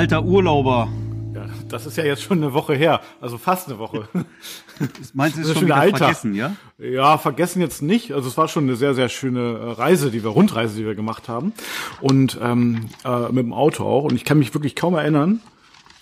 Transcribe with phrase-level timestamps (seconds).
[0.00, 0.88] alter Urlauber.
[1.34, 4.08] Ja, das ist ja jetzt schon eine Woche her, also fast eine Woche.
[5.12, 5.98] Meinst du, Das ist schon wieder der Alltag.
[5.98, 6.56] vergessen, ja?
[6.78, 8.12] Ja, vergessen jetzt nicht.
[8.12, 10.94] Also es war schon eine sehr, sehr schöne äh, Reise, die wir, Rundreise, die wir
[10.94, 11.52] gemacht haben.
[12.00, 14.04] Und ähm, äh, mit dem Auto auch.
[14.04, 15.40] Und ich kann mich wirklich kaum erinnern,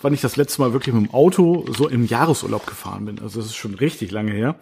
[0.00, 3.18] wann ich das letzte Mal wirklich mit dem Auto so im Jahresurlaub gefahren bin.
[3.20, 4.56] Also das ist schon richtig lange her.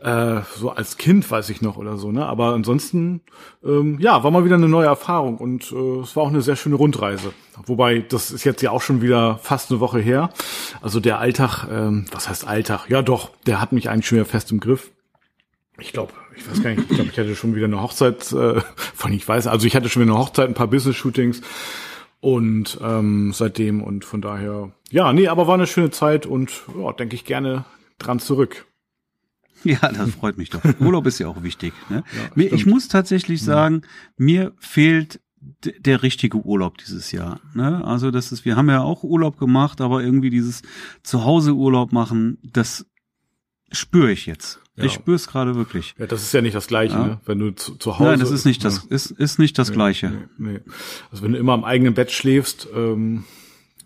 [0.00, 2.26] Äh, so als Kind weiß ich noch oder so, ne?
[2.26, 3.20] Aber ansonsten,
[3.64, 6.56] ähm, ja, war mal wieder eine neue Erfahrung und äh, es war auch eine sehr
[6.56, 7.32] schöne Rundreise.
[7.66, 10.30] Wobei, das ist jetzt ja auch schon wieder fast eine Woche her.
[10.80, 12.86] Also der Alltag, ähm, was heißt Alltag?
[12.88, 14.90] Ja doch, der hat mich eigentlich schon wieder fest im Griff.
[15.78, 18.60] Ich glaube, ich weiß gar nicht, ich glaube, ich hatte schon wieder eine Hochzeit, äh,
[18.94, 21.40] von ich weiß, also ich hatte schon wieder eine Hochzeit, ein paar Business-Shootings
[22.22, 26.92] und ähm, seitdem und von daher, ja, nee, aber war eine schöne Zeit und ja,
[26.92, 27.64] denke ich gerne
[27.98, 28.66] dran zurück.
[29.64, 30.60] Ja, das freut mich doch.
[30.80, 31.72] Urlaub ist ja auch wichtig.
[31.88, 32.02] Ne?
[32.34, 33.82] mir, ich muss tatsächlich sagen,
[34.16, 37.40] mir fehlt der richtige Urlaub dieses Jahr.
[37.54, 37.84] Ne?
[37.84, 40.62] Also das ist, wir haben ja auch Urlaub gemacht, aber irgendwie dieses
[41.02, 42.86] Zuhause Urlaub machen, das
[43.70, 44.61] spüre ich jetzt.
[44.76, 44.84] Ja.
[44.84, 45.94] Ich spüre es gerade wirklich.
[45.98, 47.06] Ja, das ist ja nicht das Gleiche, Ja.
[47.06, 47.20] ne?
[47.26, 48.10] wenn du zu, zu Hause.
[48.10, 48.94] Nein, das ist nicht das, Ja.
[48.96, 50.10] ist, ist nicht das Gleiche.
[50.38, 50.60] Nee, nee.
[51.10, 53.24] Also wenn du immer am eigenen Bett schläfst ähm,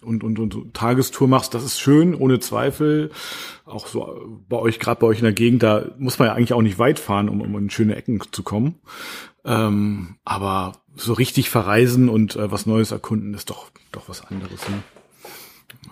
[0.01, 3.11] und, und, und Tagestour machst, das ist schön, ohne Zweifel.
[3.65, 6.53] Auch so bei euch, gerade bei euch in der Gegend, da muss man ja eigentlich
[6.53, 8.77] auch nicht weit fahren, um, um in schöne Ecken zu kommen.
[9.45, 14.69] Ähm, aber so richtig verreisen und äh, was Neues erkunden, ist doch, doch was anderes.
[14.69, 14.83] Ne?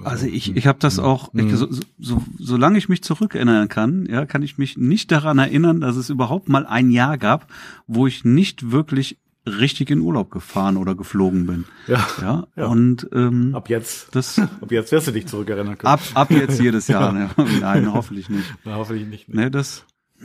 [0.02, 4.06] Also ich, ich habe das auch, ich, so, so, so, solange ich mich zurückerinnern kann,
[4.06, 7.46] ja, kann ich mich nicht daran erinnern, dass es überhaupt mal ein Jahr gab,
[7.86, 11.64] wo ich nicht wirklich richtig in Urlaub gefahren oder geflogen bin.
[11.86, 12.06] Ja.
[12.20, 12.66] Ja, Ja.
[12.66, 15.92] und ähm, Ab jetzt, das ab jetzt wirst du dich zurückerinnern können.
[15.92, 17.12] ab, ab jetzt jedes Jahr.
[17.12, 17.28] Ne?
[17.60, 18.46] Nein, hoffentlich nicht.
[18.64, 19.28] Na, hoffentlich nicht.
[19.28, 19.84] Ne, das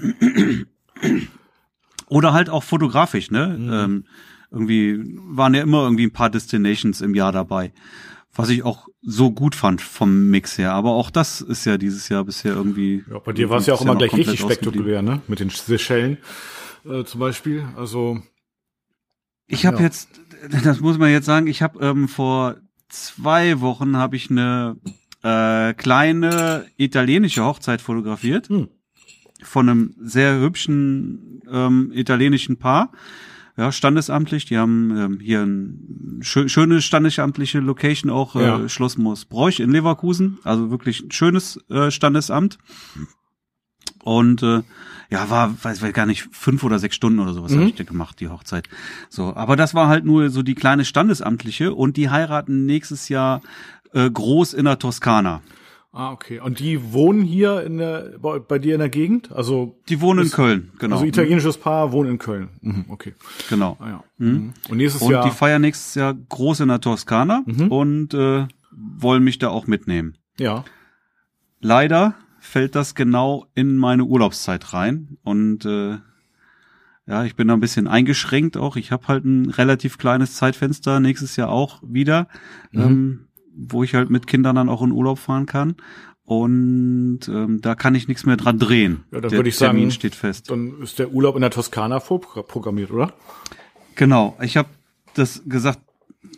[2.08, 3.58] oder halt auch fotografisch, ne?
[3.60, 4.06] Ähm,
[4.52, 7.72] irgendwie waren ja immer irgendwie ein paar Destinations im Jahr dabei,
[8.36, 10.74] was ich auch so gut fand vom Mix her.
[10.74, 13.04] Aber auch das ist ja dieses Jahr bisher irgendwie.
[13.10, 15.22] Ja, bei dir war es ja auch immer gleich richtig spektakulär, ne?
[15.28, 16.18] Mit den Seychellen
[16.86, 17.66] äh, zum Beispiel.
[17.76, 18.22] Also
[19.48, 19.84] Ich habe Ja.
[19.84, 20.10] jetzt,
[20.64, 22.58] das muss man jetzt sagen, ich habe ähm, vor
[22.88, 24.78] zwei Wochen habe ich eine
[25.24, 28.70] äh, kleine italienische Hochzeit fotografiert Hm.
[29.44, 32.92] von einem sehr hübschen ähm, italienischen Paar.
[33.60, 34.46] Ja, standesamtlich.
[34.46, 38.70] Die haben ähm, hier ein schö schöne standesamtliche Location auch, äh, Ja.
[38.70, 40.38] Schloss Moosbräuch in Leverkusen.
[40.46, 42.58] Also wirklich ein schönes äh, Standesamt.
[44.02, 44.62] Und äh,
[45.10, 47.58] ja, war, weiß ich gar nicht, fünf oder sechs Stunden oder sowas Mhm.
[47.58, 48.70] habe ich da gemacht, die Hochzeit.
[49.10, 53.42] So, aber das war halt nur so die kleine Standesamtliche und die heiraten nächstes Jahr
[53.94, 55.42] äh, groß in der Toskana.
[55.92, 56.40] Ah, okay.
[56.40, 59.32] Und die wohnen hier in der, bei, bei dir in der Gegend?
[59.32, 60.96] Also, Die wohnen in Köln, genau.
[60.98, 62.50] also italienisches Paar wohnen in Köln.
[62.62, 63.16] Mhm, okay.
[63.50, 63.76] genau.
[63.80, 64.04] Ah, ja.
[64.18, 64.54] Mhm.
[64.70, 65.24] Und nächstes Und Jahr.
[65.26, 67.68] die feiern nächstes Jahr groß in der Toskana Mhm.
[67.72, 70.18] und äh, wollen mich da auch mitnehmen.
[70.38, 70.64] ja.
[71.62, 75.98] Leider fällt das genau in meine Urlaubszeit rein und äh,
[77.06, 78.78] ja, ich bin da ein bisschen eingeschränkt auch.
[78.78, 82.28] Ich habe halt ein relativ kleines Zeitfenster nächstes Jahr auch wieder,
[82.72, 82.82] Mhm.
[82.82, 83.28] ähm,
[83.68, 85.76] wo ich halt mit Kindern dann auch in Urlaub fahren kann.
[86.24, 89.04] Und ähm, da kann ich nichts mehr dran drehen.
[89.12, 90.52] Ja, dann Der würde ich Termin sagen, steht fest.
[90.52, 93.14] Dann ist der Urlaub in der Toskana vorprogrammiert, oder?
[93.96, 94.70] Genau, ich habe
[95.16, 95.80] das gesagt,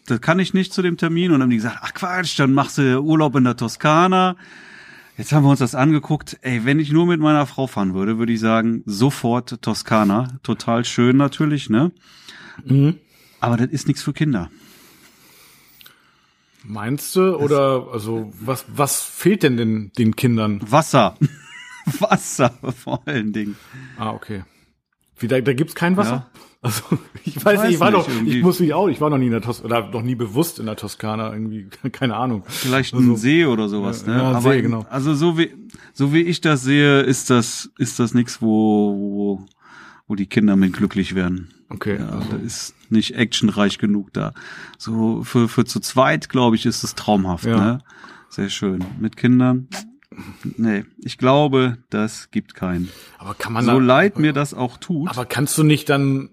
[0.07, 2.53] das kann ich nicht zu dem Termin und dann haben die gesagt, ach Quatsch, dann
[2.53, 4.37] machst du Urlaub in der Toskana.
[5.17, 6.39] Jetzt haben wir uns das angeguckt.
[6.41, 10.39] Ey, wenn ich nur mit meiner Frau fahren würde, würde ich sagen, sofort Toskana.
[10.41, 11.91] Total schön natürlich, ne?
[12.63, 12.95] Mhm.
[13.39, 14.49] Aber das ist nichts für Kinder.
[16.63, 17.35] Meinst du?
[17.37, 20.61] Oder, also, was, was fehlt denn den, den Kindern?
[20.65, 21.15] Wasser.
[21.99, 22.53] Wasser
[22.83, 23.55] vor allen Dingen.
[23.97, 24.43] Ah, okay.
[25.17, 26.29] Wie, da, da gibt's kein Wasser?
[26.33, 26.41] Ja.
[26.61, 26.83] Also,
[27.25, 28.37] ich weiß, weiß nicht, ich war nicht, doch, irgendwie.
[28.37, 30.59] ich muss mich auch, ich war noch nie in der Toskana, oder noch nie bewusst
[30.59, 32.43] in der Toskana, irgendwie, keine Ahnung.
[32.47, 34.13] Vielleicht ein See oder sowas, ne?
[34.13, 34.85] Also, ja, Aber See, genau.
[34.89, 35.51] also so wie
[35.93, 39.45] so wie ich das sehe, ist das ist das nichts, wo, wo
[40.07, 41.51] wo die Kinder mit glücklich werden.
[41.71, 44.33] Okay, Ja, also, da ist nicht actionreich genug da.
[44.77, 47.57] So für, für zu zweit, glaube ich, ist es traumhaft, Ja.
[47.57, 47.77] ne?
[48.29, 48.83] Sehr schön.
[48.99, 49.67] Mit Kindern.
[50.57, 52.89] Nee, ich glaube, das gibt keinen.
[53.17, 55.09] aber kann man So da, leid mir das auch tut.
[55.09, 56.29] aber kannst du nicht dann,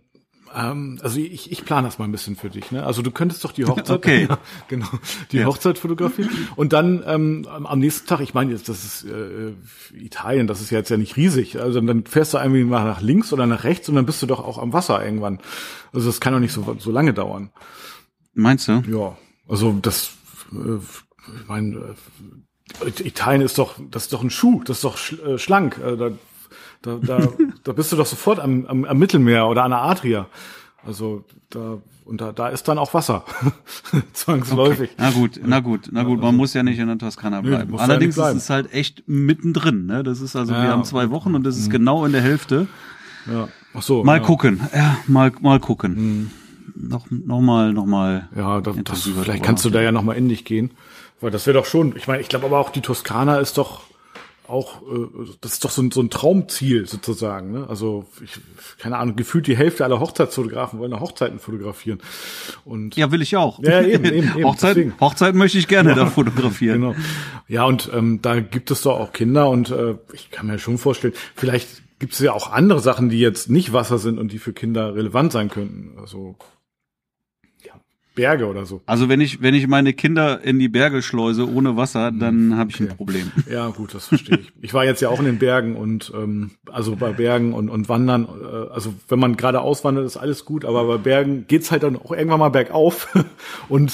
[0.55, 2.85] ähm, also ich, ich plane das mal ein bisschen für dich, ne?
[2.85, 4.29] Also du könntest doch die Hochzeit, Okay.
[4.69, 4.87] genau,
[5.33, 5.47] die Ja.
[5.47, 9.53] Hochzeit fotografieren und dann ähm, am- am nächsten Tag, ich meine jetzt, das ist äh,
[9.97, 13.01] Italien, das ist ja jetzt ja nicht riesig, also dann fährst du irgendwie mal nach
[13.01, 15.39] links oder nach rechts und dann bist du doch auch am Wasser irgendwann.
[15.93, 17.51] Also das kann doch nicht so so lange dauern.
[18.35, 18.83] Meinst du?
[18.89, 19.17] Ja,
[19.49, 20.11] also das,
[20.53, 20.77] äh,
[21.41, 21.95] ich meine,
[22.85, 25.79] äh, Italien ist doch, das ist doch ein Schuh, das ist doch schl äh, schlank.
[25.79, 26.11] Äh, da,
[26.83, 27.29] da, da,
[27.65, 30.27] da bist du doch sofort am, am, am Mittelmeer oder an der Adria.
[30.87, 31.79] Also da
[32.09, 33.23] und da, da ist dann auch Wasser
[34.15, 34.93] zwangsläufig.
[34.93, 34.97] Okay.
[34.97, 36.21] Na gut, na gut, na gut.
[36.23, 37.75] Man muss ja nicht in der Toskana bleiben.
[37.75, 38.39] ja Allerdings nicht bleiben.
[38.39, 39.85] ist es halt echt mittendrin.
[39.85, 40.03] Ne?
[40.03, 42.67] Das ist also, Ja, wir haben zwei Wochen und das ist genau in der Hälfte.
[43.31, 43.49] Ja.
[43.75, 44.05] Ach so.
[44.05, 44.23] Mal ja.
[44.23, 44.27] Mhm.
[44.27, 46.31] gucken, ja, mal mal gucken.
[46.75, 48.29] Noch noch mal noch mal.
[48.35, 50.71] Ja, da, das, vielleicht kannst du da ja noch mal in dich gehen,
[51.21, 51.95] weil das wäre doch schon.
[51.97, 53.83] Ich meine, ich glaube aber auch die Toskana ist doch
[54.49, 55.07] auch, äh,
[55.41, 57.53] das ist doch so ein, so ein Traumziel sozusagen.
[57.53, 57.67] Ne?
[57.69, 58.33] Also ich,
[58.79, 62.01] keine Ahnung, gefühlt die Hälfte aller Hochzeitsfotografen wollen Hochzeiten fotografieren.
[62.65, 63.63] Und Ja, will ich auch.
[63.63, 64.95] Ja, eben, eben, eben, Hochzeiten.
[65.01, 66.81] Hochzeiten möchte ich gerne da fotografieren.
[66.81, 66.95] Genau.
[67.47, 70.79] Ja, und ähm, da gibt es doch auch Kinder und äh, ich kann mir schon
[70.79, 74.39] vorstellen, vielleicht gibt es ja auch andere Sachen, die jetzt nicht Wasser sind und die
[74.39, 75.99] für Kinder relevant sein könnten.
[75.99, 76.45] Also ja,
[78.19, 78.83] Berge oder so.
[78.85, 82.71] Also wenn ich wenn ich meine Kinder in die Berge schleuse ohne Wasser, dann habe
[82.71, 83.31] ich ein Problem.
[83.49, 84.53] Ja, gut, das verstehe ich.
[84.61, 87.89] Ich war jetzt ja auch in den Bergen und ähm, also bei Bergen und, und
[87.89, 91.85] Wandern, äh, also wenn man gerade auswandert, ist alles gut, aber bei Bergen geht's halt
[91.85, 93.09] dann auch irgendwann mal bergauf
[93.69, 93.93] und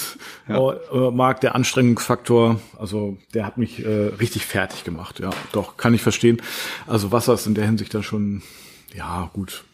[0.48, 5.94] äh, mag der Anstrengungsfaktor, also der hat mich äh, richtig fertig gemacht, ja, doch, kann
[5.94, 6.40] ich verstehen.
[6.86, 8.42] Also Wasser ist in der Hinsicht dann schon,
[8.94, 9.64] ja, gut,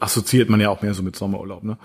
[0.00, 1.78] assoziiert man ja auch mehr so mit Sommerurlaub, ne?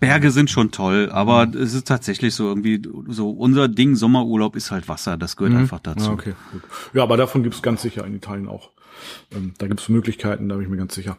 [0.00, 4.70] Berge sind schon toll, aber es ist tatsächlich so irgendwie so unser Ding Sommerurlaub ist
[4.70, 6.06] halt Wasser, das gehört einfach dazu.
[6.06, 6.62] Ja, okay, gut.
[6.92, 8.70] Ja, aber davon gibt's ganz sicher in Italien auch.
[9.32, 11.18] Ähm, da gibt's Möglichkeiten, da bin ich mir ganz sicher.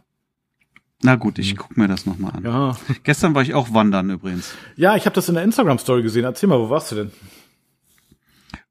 [1.01, 2.43] Na gut, ich guck mir das nochmal an.
[2.43, 4.53] Ja, Gestern war ich auch wandern übrigens.
[4.75, 6.23] Ja, ich habe das in der Instagram-Story gesehen.
[6.23, 7.11] Erzähl mal, wo warst du denn?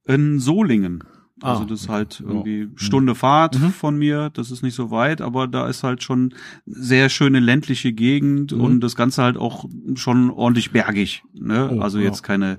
[0.06, 1.04] In Solingen.
[1.44, 3.70] Also Ah, das ist halt irgendwie Stunde Fahrt Mhm.
[3.70, 6.34] von mir, das ist nicht so weit, aber da ist halt schon
[6.66, 8.60] sehr schöne ländliche Gegend Mhm.
[8.60, 11.22] und das Ganze halt auch schon ordentlich bergig.
[11.34, 11.70] Ne?
[11.72, 12.02] Oh, also ja.
[12.04, 12.06] Mhm.
[12.10, 12.58] jetzt keine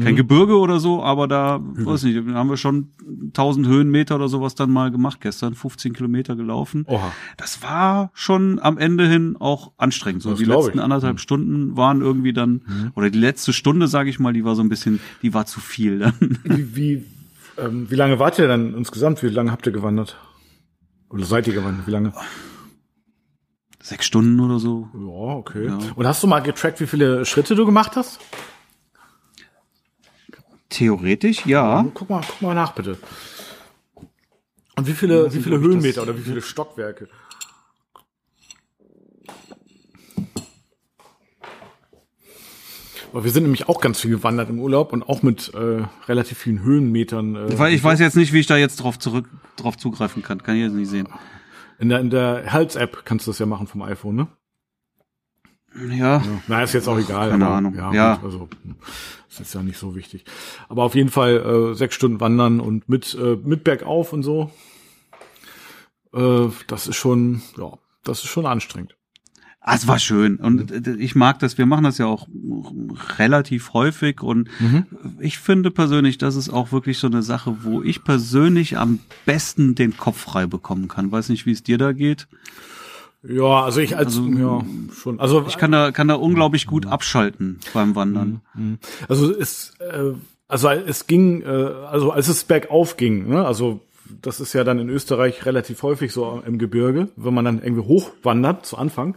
[0.00, 2.90] kein Gebirge oder so, aber da, weiß nicht, haben wir schon
[3.32, 6.84] 1000 Höhenmeter oder sowas dann mal gemacht gestern, 15 Kilometer gelaufen.
[6.86, 7.10] Oha.
[7.36, 10.22] Das war schon am Ende hin auch anstrengend.
[10.22, 10.84] So Das die letzten ich.
[10.84, 14.62] anderthalb Stunden waren irgendwie dann, oder die letzte Stunde, sage ich mal, die war so
[14.62, 16.14] ein bisschen, die war zu viel dann.
[16.44, 17.04] Wie, wie,
[17.60, 19.22] ähm, wie lange wart ihr dann insgesamt?
[19.22, 20.16] Wie lange habt ihr gewandert?
[21.10, 21.86] Oder seid ihr gewandert?
[21.86, 22.12] Wie lange?
[23.82, 24.88] Sechs Stunden oder so.
[24.94, 25.66] Ja, okay.
[25.66, 25.78] Ja.
[25.94, 28.20] Und hast du mal getrackt, wie viele Schritte du gemacht hast?
[30.68, 31.84] Theoretisch, ja.
[31.94, 32.98] Guck mal, guck mal nach, bitte.
[34.76, 37.08] Und wie viele, wie viele Höhenmeter oder wie viele Stockwerke?
[43.12, 46.38] Aber wir sind nämlich auch ganz viel gewandert im Urlaub und auch mit äh, relativ
[46.38, 47.34] vielen Höhenmetern.
[47.34, 50.42] Äh, Weil ich weiß jetzt nicht, wie ich da jetzt drauf zurück, drauf zugreifen kann.
[50.42, 51.08] Kann ich jetzt nicht sehen.
[51.78, 54.28] in der, in der Health-App kannst du das ja machen vom iPhone, ne?
[55.96, 56.22] Ja.
[56.48, 57.30] Na, ist jetzt auch egal.
[57.30, 57.74] keine aber, Ahnung.
[57.74, 58.14] Ja, Ja.
[58.16, 58.48] Gut, also
[59.28, 60.24] ist jetzt ja nicht so wichtig.
[60.68, 64.50] Aber auf jeden Fall äh, sechs Stunden wandern und mit äh, mit bergauf und so.
[66.12, 67.72] Äh, das ist schon, ja,
[68.02, 68.96] das ist schon anstrengend.
[69.62, 70.36] Ah, es war schön.
[70.36, 71.58] Und äh, ich mag das.
[71.58, 72.28] Wir machen das ja auch
[73.18, 74.22] relativ häufig.
[74.22, 74.48] Und
[75.18, 79.74] ich finde persönlich, das ist auch wirklich so eine Sache, wo ich persönlich am besten
[79.74, 81.12] den Kopf frei bekommen kann.
[81.12, 82.26] Weiß nicht, wie es dir da geht.
[83.22, 84.64] Ja, also ich als ja
[84.94, 85.20] schon.
[85.20, 88.40] Also Ich kann da, kann da unglaublich gut abschalten beim Wandern.
[89.08, 90.14] Also es, äh,
[90.48, 93.80] also es ging, äh, also als es bergauf ging, ne, also
[94.22, 97.84] das ist ja dann in Österreich relativ häufig so im Gebirge, wenn man dann irgendwie
[97.86, 99.16] hochwandert zu Anfang,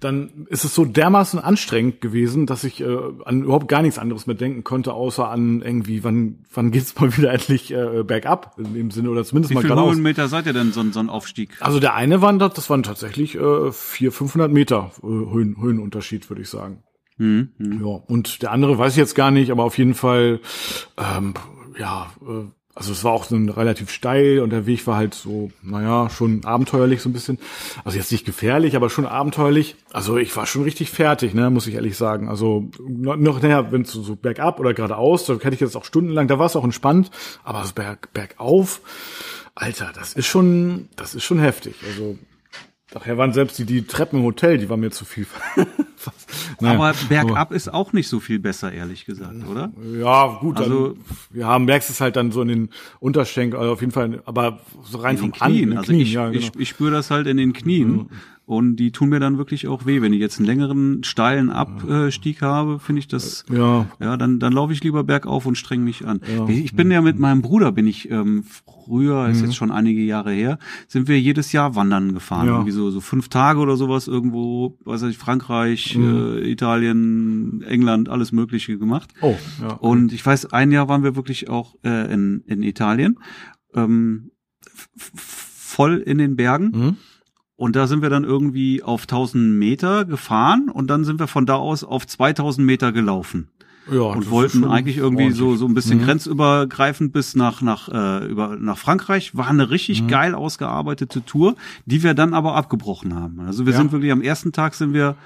[0.00, 4.26] dann ist es so dermaßen anstrengend gewesen, dass ich äh, an überhaupt gar nichts anderes
[4.26, 8.72] mehr denken konnte, außer an irgendwie, wann wann geht's mal wieder endlich äh, bergab in
[8.74, 9.94] dem Sinne oder zumindest Wie mal viele geradeaus.
[9.94, 11.50] Höhenmeter seid ihr denn so, ein- so ein Aufstieg?
[11.60, 16.40] Also der eine wandert, das waren tatsächlich äh, 400, 500 Meter äh, Höhen, Höhenunterschied, würde
[16.42, 16.82] ich sagen.
[17.18, 20.40] Hm, Ja, und der andere weiß ich jetzt gar nicht, aber auf jeden Fall,
[20.96, 21.34] ähm,
[21.78, 22.46] ja, äh,
[22.80, 26.08] also es war auch so ein relativ steil und der Weg war halt so, naja,
[26.08, 27.38] schon abenteuerlich so ein bisschen.
[27.84, 29.76] Also jetzt nicht gefährlich, aber schon abenteuerlich.
[29.92, 32.30] Also ich war schon richtig fertig, ne, muss ich ehrlich sagen.
[32.30, 35.84] Also noch, naja, wenn es so, so bergab oder geradeaus, da hätte ich jetzt auch
[35.84, 37.10] stundenlang, da war es auch entspannt,
[37.44, 38.80] aber so berg, bergauf,
[39.54, 41.74] Alter, das ist schon, das ist schon heftig.
[41.86, 42.16] Also
[42.92, 45.26] Daher waren selbst die, die Treppen im Hotel, die waren mir zu viel.
[46.60, 49.70] Naja, Aber bergab ist auch nicht so viel besser, ehrlich gesagt, oder?
[49.98, 50.96] Ja, gut, Also- also
[51.34, 52.68] ja, merkst es halt dann so in den
[53.00, 55.68] Unterschenkeln, also auf jeden Fall, aber so rein vom An, in Knien.
[55.70, 56.38] den Also Knien, ich, ja, genau.
[56.38, 58.08] ich, ich spüre das halt in den Knien.
[58.50, 60.02] Und die tun mir dann wirklich auch weh.
[60.02, 64.52] Wenn ich jetzt einen längeren, steilen Abstieg habe, finde ich das, ja, ja, dann, dann
[64.52, 66.20] laufe ich lieber bergauf und streng mich an.
[66.48, 70.32] Ich bin ja mit meinem Bruder, bin ich ähm, früher, ist jetzt schon einige Jahre
[70.32, 72.48] her, sind wir jedes Jahr wandern gefahren.
[72.48, 72.54] Ja.
[72.54, 78.32] Irgendwie so, so fünf Tage oder sowas irgendwo, weiß ich, Frankreich, äh, Italien, England, alles
[78.32, 79.14] Mögliche gemacht.
[79.20, 79.74] oh, ja.
[79.74, 83.20] Und ich weiß, ein Jahr waren wir wirklich auch äh, in, in Italien,
[83.76, 84.32] ähm,
[84.96, 86.72] voll in den Bergen.
[86.74, 86.96] Mhm.
[87.60, 91.44] Und da sind wir dann irgendwie auf 1000 Meter gefahren und dann sind wir von
[91.44, 93.48] da aus auf 2000 Meter gelaufen.
[93.92, 96.04] Ja, und wollten eigentlich irgendwie so so ein bisschen mhm.
[96.04, 100.08] grenzübergreifend bis nach nach äh, über nach Frankreich war eine richtig mhm.
[100.08, 103.40] geil ausgearbeitete Tour, die wir dann aber abgebrochen haben.
[103.40, 103.78] Also wir ja.
[103.78, 105.16] sind wirklich am ersten Tag sind wir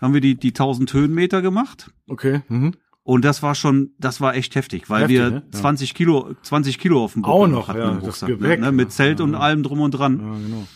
[0.00, 1.92] haben wir die die 1000 Höhenmeter gemacht.
[2.08, 2.40] Okay.
[2.48, 2.72] Mhm.
[3.04, 5.42] Und das war schon, das war echt heftig, weil heftig, wir ne?
[5.54, 5.60] ja.
[5.60, 8.72] 20 Kilo, 20 Kilo auf dem Auch noch, hatten ja, im Rucksack, Gepäck, ne?
[8.72, 10.18] mit Zelt ja, und allem drum und dran.
[10.18, 10.66] Ja, genau.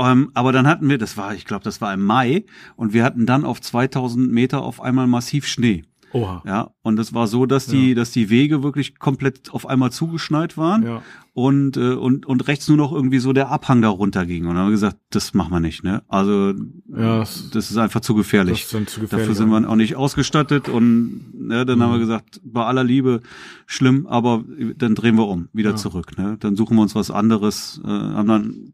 [0.00, 2.44] Ähm, aber dann hatten wir, das war, ich glaube, das war im Mai,
[2.76, 5.84] und wir hatten dann auf 2000 Meter auf einmal massiv Schnee.
[6.12, 6.42] Oha.
[6.44, 7.94] Ja, und es war so, dass die, ja.
[7.94, 11.02] dass die Wege wirklich komplett auf einmal zugeschneit waren ja.
[11.34, 14.44] und, äh, und, und rechts nur noch irgendwie so der Abhang da runter ging.
[14.44, 16.02] Und dann haben wir gesagt, das machen wir nicht, ne?
[16.08, 16.52] Also,
[16.88, 18.66] ja, das, das ist einfach zu gefährlich.
[18.68, 19.28] Das ist zu gefährlich.
[19.28, 21.82] Dafür sind wir auch nicht ausgestattet und, ne, dann mhm.
[21.82, 23.20] haben wir gesagt, bei aller Liebe,
[23.66, 24.42] schlimm, aber
[24.76, 26.38] dann drehen wir um, wieder zurück, ne?
[26.40, 28.72] Dann suchen wir uns was anderes, äh, haben dann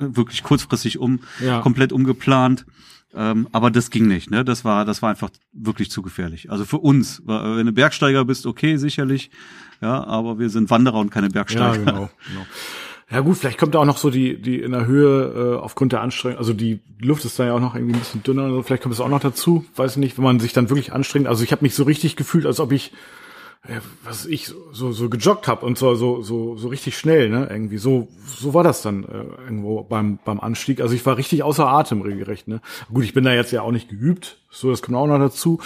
[0.00, 1.60] wirklich kurzfristig um, ja.
[1.60, 2.66] komplett umgeplant.
[3.12, 4.44] Ähm, aber das ging nicht, ne?
[4.44, 6.50] Das war, das war einfach wirklich zu gefährlich.
[6.50, 9.30] Also für uns, wenn du Bergsteiger bist, okay, sicherlich,
[9.80, 11.74] ja, aber wir sind Wanderer und keine Bergsteiger.
[11.74, 12.46] Ja, genau, genau.
[13.10, 15.90] Ja gut, vielleicht kommt da auch noch so die, die in der Höhe äh, aufgrund
[15.90, 18.62] der Anstrengung, also die Luft ist da ja auch noch irgendwie ein bisschen dünner, also
[18.62, 21.26] vielleicht kommt es auch noch dazu, weiß nicht, wenn man sich dann wirklich anstrengt.
[21.26, 22.92] Also ich habe mich so richtig gefühlt, als ob ich
[24.04, 27.78] was ich so so gejoggt hab und so so so so richtig schnell ne irgendwie.
[27.78, 30.80] So so war das dann äh, irgendwo beim beim Anstieg.
[30.80, 32.60] Also ich war richtig außer Atem regelrecht ne.
[32.92, 35.60] Gut ich bin da jetzt ja auch nicht geübt so das kommt auch noch dazu.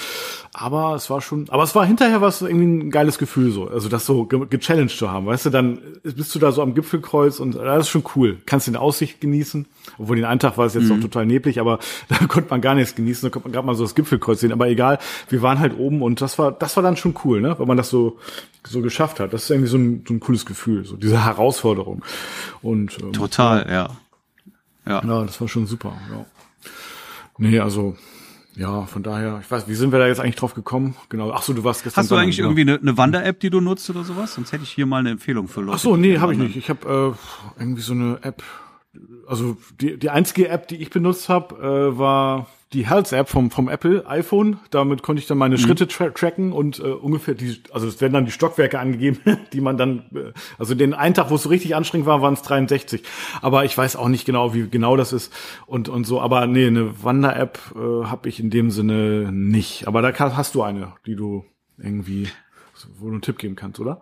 [0.52, 3.66] Aber es war schon aber es war hinterher was irgendwie ein geiles Gefühl so.
[3.68, 6.74] Also das so ge gechallenged zu haben weißt du dann bist du da so am
[6.74, 8.38] Gipfelkreuz und das ist schon cool.
[8.44, 9.66] Kannst den Aussicht genießen.
[9.98, 10.96] Obwohl den einen Tag war es jetzt mhm.
[10.96, 13.26] noch total neblig aber da konnte man gar nichts genießen.
[13.26, 14.52] Da konnte man gerade mal so das Gipfelkreuz sehen.
[14.52, 14.98] Aber egal
[15.30, 17.58] wir waren halt oben und das war das war dann schon cool ne?
[17.58, 18.18] Wenn man das so
[18.66, 19.32] so geschafft hat.
[19.32, 22.04] Das ist irgendwie so ein, so ein cooles Gefühl so diese Herausforderung.
[22.60, 23.90] Und ähm, total ja.
[24.86, 25.02] Ja.
[25.02, 26.26] Ja das war schon super ja.
[27.38, 27.96] Nee also
[28.56, 30.94] ja, von daher, ich weiß, wie sind wir da jetzt eigentlich drauf gekommen?
[31.08, 31.32] Genau.
[31.32, 32.02] Ach so, du warst gestern.
[32.02, 34.34] Hast du eigentlich irgendwie eine, eine Wander-App, die du nutzt oder sowas?
[34.34, 35.76] Sonst hätte ich hier mal eine Empfehlung für Leute.
[35.76, 36.56] Ach so, nee, habe ich nicht.
[36.56, 37.16] Ich habe
[37.56, 38.42] äh, irgendwie so eine App.
[39.26, 43.68] Also die, die einzige App, die ich benutzt habe, äh, war die Health-App vom, vom
[43.68, 44.58] Apple iPhone.
[44.70, 45.60] Damit konnte ich dann meine mhm.
[45.60, 49.20] Schritte tra tracken und äh, ungefähr die, also es werden dann die Stockwerke angegeben,
[49.52, 52.34] die man dann, äh, also den einen Tag, wo es so richtig anstrengend war, waren
[52.34, 53.02] es 63.
[53.40, 55.32] Aber ich weiß auch nicht genau, wie genau das ist
[55.66, 56.20] und, und so.
[56.20, 59.86] Aber nee, eine Wander-App äh, habe ich in dem Sinne nicht.
[59.86, 61.44] Aber da hast du eine, die du
[61.78, 62.28] irgendwie,
[62.98, 64.00] wo du einen Tipp geben kannst, oder?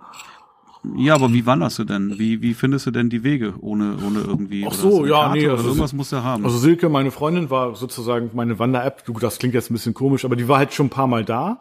[0.96, 2.18] Ja, aber wie wanderst du denn?
[2.18, 4.66] Wie, wie findest du denn die Wege ohne, ohne irgendwie?
[4.68, 6.44] Ach so, ja, Karte nee, also irgendwas muss er haben.
[6.44, 9.04] Also Silke, meine Freundin, war sozusagen meine Wander-App.
[9.04, 11.24] Du, das klingt jetzt ein bisschen komisch, aber die war halt schon ein paar Mal
[11.24, 11.58] da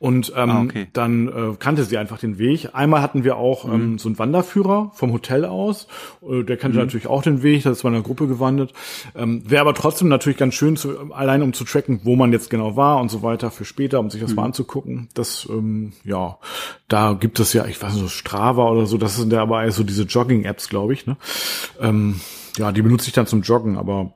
[0.00, 0.88] und ähm, ah, okay.
[0.92, 2.70] dann äh, kannte sie einfach den Weg.
[2.72, 3.98] Einmal hatten wir auch ähm, mhm.
[3.98, 5.86] so einen Wanderführer vom Hotel aus.
[6.28, 6.84] Äh, der kannte mhm.
[6.84, 7.62] natürlich auch den Weg.
[7.62, 8.72] Das war in einer Gruppe gewandert.
[9.14, 12.50] Ähm, Wäre aber trotzdem natürlich ganz schön, zu, allein um zu tracken, wo man jetzt
[12.50, 14.36] genau war und so weiter für später, um sich das mhm.
[14.36, 15.08] mal anzugucken.
[15.14, 16.38] Das, ähm, ja,
[16.88, 18.98] da gibt es ja, ich weiß nicht, so Strava oder so.
[18.98, 21.06] Das sind ja aber so diese Jogging-Apps, glaube ich.
[21.06, 21.16] Ne?
[21.80, 22.20] Ähm,
[22.56, 24.14] ja, die benutze ich dann zum Joggen, aber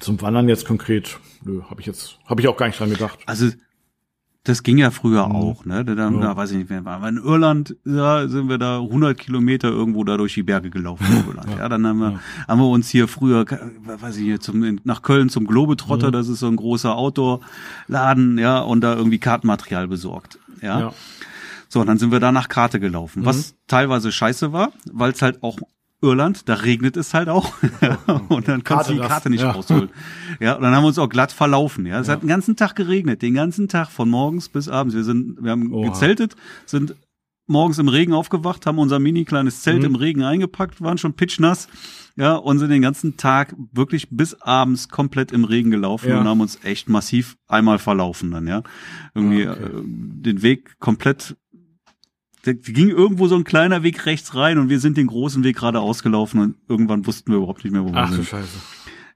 [0.00, 3.18] zum Wandern jetzt konkret, nö, habe ich jetzt, habe ich auch gar nicht dran gedacht.
[3.26, 3.50] Also
[4.46, 5.34] das ging ja früher mhm.
[5.34, 5.84] auch, ne?
[5.84, 6.20] Da, da, ja.
[6.20, 7.06] da weiß ich nicht, wer war.
[7.08, 11.04] In Irland ja, sind wir da 100 Kilometer irgendwo da durch die Berge gelaufen.
[11.10, 11.50] In Irland.
[11.50, 11.58] Ja.
[11.58, 12.20] ja, dann haben wir, ja.
[12.46, 16.12] haben wir uns hier früher, weiß ich nicht, zum, nach Köln zum Globetrotter, mhm.
[16.12, 20.38] das ist so ein großer Outdoor-Laden, ja, und da irgendwie Kartenmaterial besorgt.
[20.62, 20.92] Ja.
[21.68, 23.26] So, und dann sind wir da nach Karte gelaufen, mhm.
[23.26, 25.58] was teilweise scheiße war, weil es halt auch
[26.02, 27.52] Irland, da regnet es halt auch.
[28.28, 29.50] und dann kannst du die Karte nicht ja.
[29.50, 29.90] rausholen.
[30.40, 31.86] Ja, und dann haben wir uns auch glatt verlaufen.
[31.86, 32.14] Ja, es ja.
[32.14, 34.94] hat den ganzen Tag geregnet, den ganzen Tag von morgens bis abends.
[34.94, 35.88] Wir sind, wir haben Oha.
[35.88, 36.94] gezeltet, sind
[37.46, 39.86] morgens im Regen aufgewacht, haben unser mini kleines Zelt mhm.
[39.86, 41.68] im Regen eingepackt, waren schon pitchnass.
[42.18, 46.18] Ja, und sind den ganzen Tag wirklich bis abends komplett im Regen gelaufen ja.
[46.18, 48.62] und haben uns echt massiv einmal verlaufen dann, ja.
[49.14, 49.64] Irgendwie okay.
[49.64, 51.36] äh, den Weg komplett
[52.46, 55.56] da ging irgendwo so ein kleiner Weg rechts rein und wir sind den großen Weg
[55.56, 58.20] gerade ausgelaufen und irgendwann wussten wir überhaupt nicht mehr, wo wir Ach, sind.
[58.20, 58.58] Ach du Scheiße.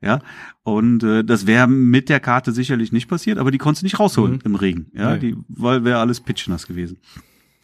[0.03, 0.21] Ja,
[0.63, 4.01] und äh, das wäre mit der Karte sicherlich nicht passiert, aber die konntest du nicht
[4.01, 4.41] rausholen mhm.
[4.45, 5.19] im Regen, ja, nee.
[5.19, 6.99] die, weil wäre alles pitchnass gewesen.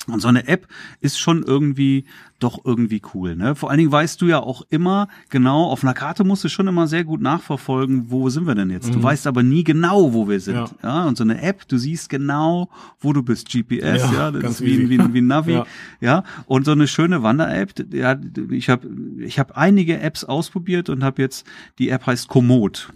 [0.06, 0.68] Und so eine App
[1.00, 2.04] ist schon irgendwie
[2.38, 3.36] doch irgendwie cool.
[3.36, 3.54] Ne?
[3.54, 6.68] Vor allen Dingen weißt du ja auch immer genau, auf einer Karte musst du schon
[6.68, 8.88] immer sehr gut nachverfolgen, wo sind wir denn jetzt.
[8.88, 8.92] Mhm.
[8.94, 10.54] Du weißt aber nie genau, wo wir sind.
[10.54, 10.70] Ja.
[10.82, 11.04] ja.
[11.04, 12.68] Und so eine App, du siehst genau,
[13.00, 13.48] wo du bist.
[13.48, 15.52] GPS, ja, ja das ist wie, wie, wie ein Navi.
[15.52, 15.66] ja.
[16.00, 16.24] ja.
[16.46, 18.18] Und so eine schöne Wander-App, ja,
[18.50, 18.88] ich habe
[19.18, 21.46] ich hab einige Apps ausprobiert und habe jetzt,
[21.78, 22.92] die App heißt Komoot.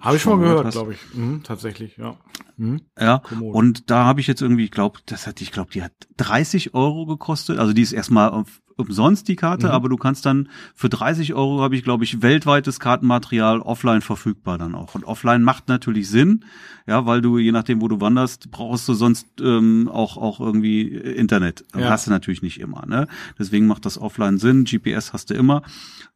[0.00, 0.98] Habe ich schon mal gehört, glaube ich.
[1.14, 2.16] Mhm, tatsächlich, ja.
[2.56, 2.82] Mhm.
[2.98, 3.54] Ja, Komoot.
[3.54, 6.74] und da habe ich jetzt irgendwie, ich glaube, das hat, ich glaube, die hat 30
[6.74, 7.58] Euro gekostet.
[7.58, 8.44] Also die ist erstmal
[8.76, 12.80] umsonst die Karte, aber du kannst dann für 30 Euro habe ich, glaube ich, weltweites
[12.80, 14.94] Kartenmaterial offline verfügbar dann auch.
[14.94, 16.44] Und offline macht natürlich Sinn,
[16.86, 20.82] ja, weil du, je nachdem, wo du wanderst, brauchst du sonst ähm, auch, auch irgendwie
[20.82, 21.64] Internet.
[21.74, 21.90] Ja.
[21.90, 23.06] Hast du natürlich nicht immer, ne?
[23.38, 25.62] Deswegen macht das offline Sinn, GPS hast du immer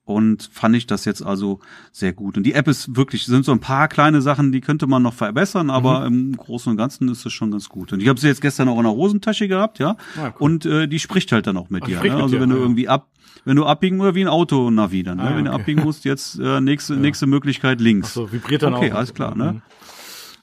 [0.08, 1.60] und fand ich das jetzt also
[1.92, 2.36] sehr gut.
[2.36, 5.14] Und die App ist wirklich, sind so ein paar kleine Sachen, die könnte man noch
[5.14, 6.06] verbessern, aber Mhm.
[6.30, 7.92] im Großen und Ganzen ist es schon ganz gut.
[7.92, 9.96] Und ich habe sie jetzt gestern auch in der Hosentasche gehabt, ja.
[10.16, 10.32] Ah, cool.
[10.38, 11.96] Und äh, die spricht halt dann auch mit Ach, dir.
[11.96, 12.02] Ne?
[12.04, 12.64] mit Also dir, wenn du ah, ja.
[12.64, 13.08] irgendwie ab,
[13.44, 15.24] wenn du abbiegen oder wie ein Auto Navi dann, ne?
[15.24, 15.60] Ah, wenn du okay.
[15.60, 18.14] abbiegen musst, jetzt äh, nächste nächste Möglichkeit links.
[18.14, 18.96] So, vibriert dann okay, auch.
[18.96, 19.62] alles klar, ne?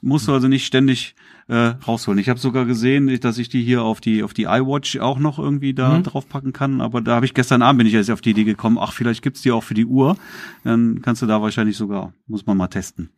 [0.06, 1.16] Musst du also nicht ständig
[1.48, 2.20] äh, rausholen.
[2.20, 5.38] Ich habe sogar gesehen, dass ich die hier auf die auf die iWatch auch noch
[5.38, 6.04] irgendwie da Mhm.
[6.04, 8.78] draufpacken kann, aber da habe ich gestern Abend bin ich erst auf die Idee gekommen,
[8.80, 10.16] ach, vielleicht gibt's die auch für die Uhr.
[10.64, 13.10] Dann kannst du da wahrscheinlich sogar, muss man mal testen.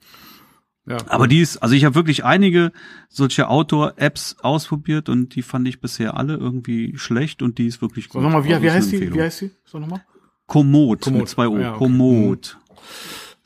[0.86, 2.72] Ja, Aber die ist, also ich habe wirklich einige
[3.10, 8.08] solche Outdoor-Apps ausprobiert und die fand ich bisher alle irgendwie schlecht und die ist wirklich
[8.12, 9.14] Sag nochmal, wie, wie heißt die?
[9.14, 9.52] Wie heißt die?
[9.66, 10.02] Sag nochmal.
[10.46, 11.20] Komoot, Komoot.
[11.22, 11.58] mit zwei O.
[11.58, 11.78] Ja, okay.
[11.80, 12.58] Komoot.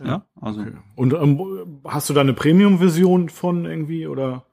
[0.04, 0.64] Ja, also
[0.96, 1.42] Und ähm,
[1.86, 4.46] hast du da eine Premium-Version von irgendwie oder?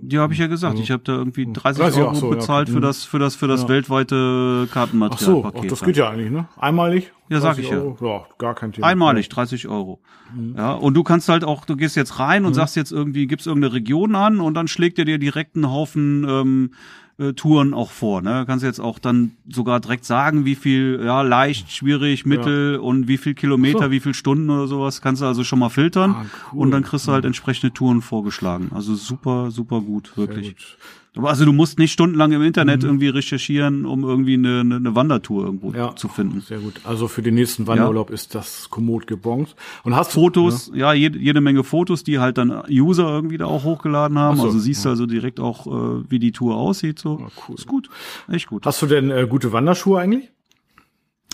[0.00, 0.78] die habe ich ja gesagt.
[0.80, 2.74] Ich habe da irgendwie 30, 30, Euro so, ja, bezahlt okay.
[2.74, 3.68] für das für das für das Ja.
[3.68, 5.60] weltweite Ach so, Kartenmaterialpaket.
[5.64, 6.48] ach, das geht ja eigentlich, ne?
[6.56, 7.12] Einmalig?
[7.28, 7.78] Ja, sag 30 ich ja.
[7.78, 7.96] Euro?
[8.04, 8.86] Ja, gar kein Thema.
[8.88, 10.00] Einmalig, 30 Euro.
[10.34, 10.54] Mhm.
[10.56, 13.46] Ja, und du kannst halt auch, du gehst jetzt rein und sagst jetzt irgendwie, gibst
[13.46, 16.70] irgendeine Region an und dann schlägt er dir direkt einen Haufen ähm,
[17.18, 18.22] äh, Touren auch vor.
[18.22, 18.44] Ne?
[18.46, 23.18] Kannst jetzt auch dann sogar direkt sagen, wie viel, ja, leicht, schwierig, mittel und wie
[23.18, 23.90] viel Kilometer, So.
[23.90, 25.00] wie viel Stunden oder sowas.
[25.02, 26.60] Kannst du also schon mal filtern Ah, cool.
[26.62, 28.70] und dann kriegst du halt entsprechende Touren vorgeschlagen.
[28.74, 30.48] Also super, super gut, wirklich.
[30.56, 30.78] gut.
[31.22, 35.70] Also du musst nicht stundenlang im Internet irgendwie recherchieren, um irgendwie eine, eine, Wandertour irgendwo
[35.70, 35.74] Mhm.
[35.76, 36.40] Ja, zu finden.
[36.42, 36.80] Sehr gut.
[36.84, 39.54] Also für den nächsten Wanderurlaub ist das Komoot gebongt.
[39.84, 43.46] Und hast du- Fotos, ja, jede, jede Menge Fotos, die halt dann User irgendwie da
[43.46, 44.36] auch hochgeladen haben.
[44.38, 46.98] So, also siehst du also direkt auch, äh, wie die Tour aussieht.
[46.98, 47.26] So.
[47.48, 47.54] cool.
[47.56, 47.90] Ist gut.
[48.30, 48.64] Echt gut.
[48.66, 50.28] Hast du denn äh, gute Wanderschuhe eigentlich?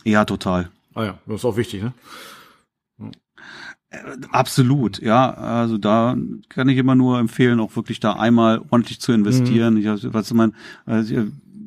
[0.04, 0.70] Ja, total.
[0.94, 1.92] Ah ja, das ist auch wichtig, ne?
[4.30, 5.32] Absolut, ja.
[5.34, 6.16] Also da
[6.48, 9.76] kann ich immer nur empfehlen, auch wirklich da einmal ordentlich zu investieren.
[9.76, 10.54] Ich, hab- was mein,
[10.86, 11.18] als ich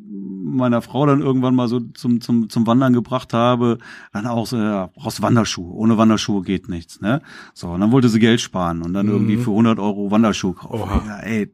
[0.10, 3.78] meiner Frau dann irgendwann mal so zum, zum, zum Wandern gebracht habe,
[4.14, 5.74] dann auch so, ja, brauchst Wanderschuhe.
[5.74, 7.22] Ohne Wanderschuhe geht nichts, ne?
[7.54, 10.82] So, und dann wollte sie Geld sparen und dann irgendwie für 100 Euro Wanderschuhe kaufen.
[10.82, 11.04] Oha.
[11.06, 11.54] Ja, ey,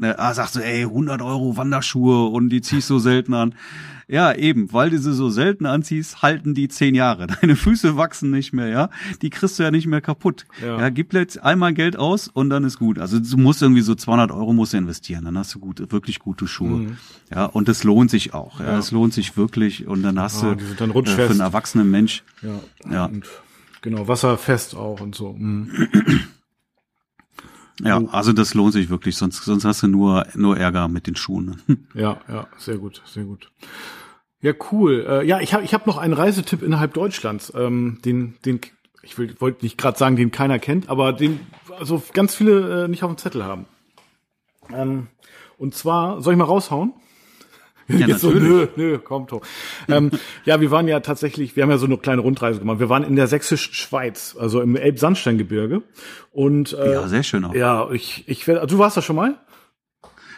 [0.00, 3.54] ne, ah, sagst du, ey, 100 Euro Wanderschuhe und die ziehst so selten an.
[4.08, 7.28] Ja, eben, weil du sie so selten anziehst, halten die zehn Jahre.
[7.40, 8.90] Deine Füße wachsen nicht mehr, ja.
[9.22, 10.46] Die kriegst du ja nicht mehr kaputt.
[10.60, 10.80] Ja.
[10.80, 12.98] Ja, gib jetzt einmal Geld aus und dann ist gut.
[12.98, 16.18] Also du musst irgendwie so 200 Euro musst du investieren, dann hast du gut, wirklich
[16.18, 16.96] gute Schuhe.
[17.32, 18.58] Ja, und das lohnt sich auch.
[18.58, 18.78] Ja, Ja.
[18.78, 22.24] es lohnt sich wirklich und dann hast Ah, du dann äh, für einen erwachsenen Mensch.
[22.42, 22.90] Ja.
[22.92, 23.04] Ja.
[23.04, 23.26] Und
[23.80, 25.34] genau, wasserfest auch und so.
[25.38, 25.70] Mhm.
[27.82, 31.16] Ja, also das lohnt sich wirklich, sonst sonst hast du nur nur Ärger mit den
[31.16, 31.60] Schuhen.
[31.94, 33.50] Ja, ja, sehr gut, sehr gut.
[34.42, 35.06] Ja, cool.
[35.08, 38.60] Äh, ja, ich habe ich hab noch einen Reisetipp innerhalb Deutschlands, ähm, den, den,
[39.02, 41.40] ich will, wollte nicht gerade sagen, den keiner kennt, aber den
[41.78, 43.66] also ganz viele äh, nicht auf dem Zettel haben.
[44.72, 45.08] Ähm,
[45.58, 46.94] und zwar, soll ich mal raushauen?
[47.98, 48.48] Ja, Jetzt so, natürlich.
[48.48, 49.42] nö, nö, kommt doch.
[49.88, 50.10] ähm,
[50.44, 52.78] ja, wir waren ja tatsächlich, wir haben ja so eine kleine Rundreise gemacht.
[52.80, 55.82] Wir waren in der sächsischen Schweiz, also im Elbsandsteingebirge.
[56.32, 57.54] Und äh, Ja, sehr schön auch.
[57.54, 59.38] Ja, ich, ich werde, du warst da schon mal?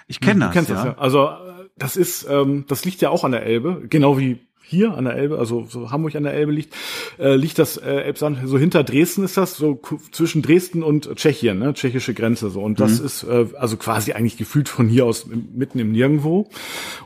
[0.07, 0.77] Ich kenne Du das, kennst ja.
[0.77, 0.99] das ja.
[0.99, 4.95] Also äh, das ist, ähm, das liegt ja auch an der Elbe, genau wie hier
[4.97, 6.75] an der Elbe, also so Hamburg an der Elbe liegt,
[7.19, 8.39] äh, liegt das äh, Elbsand.
[8.47, 9.81] So hinter Dresden ist das so
[10.13, 12.63] zwischen Dresden und Tschechien, ne, tschechische Grenze so.
[12.63, 16.49] Und das ist äh, also quasi eigentlich gefühlt von hier aus im- mitten im Nirgendwo.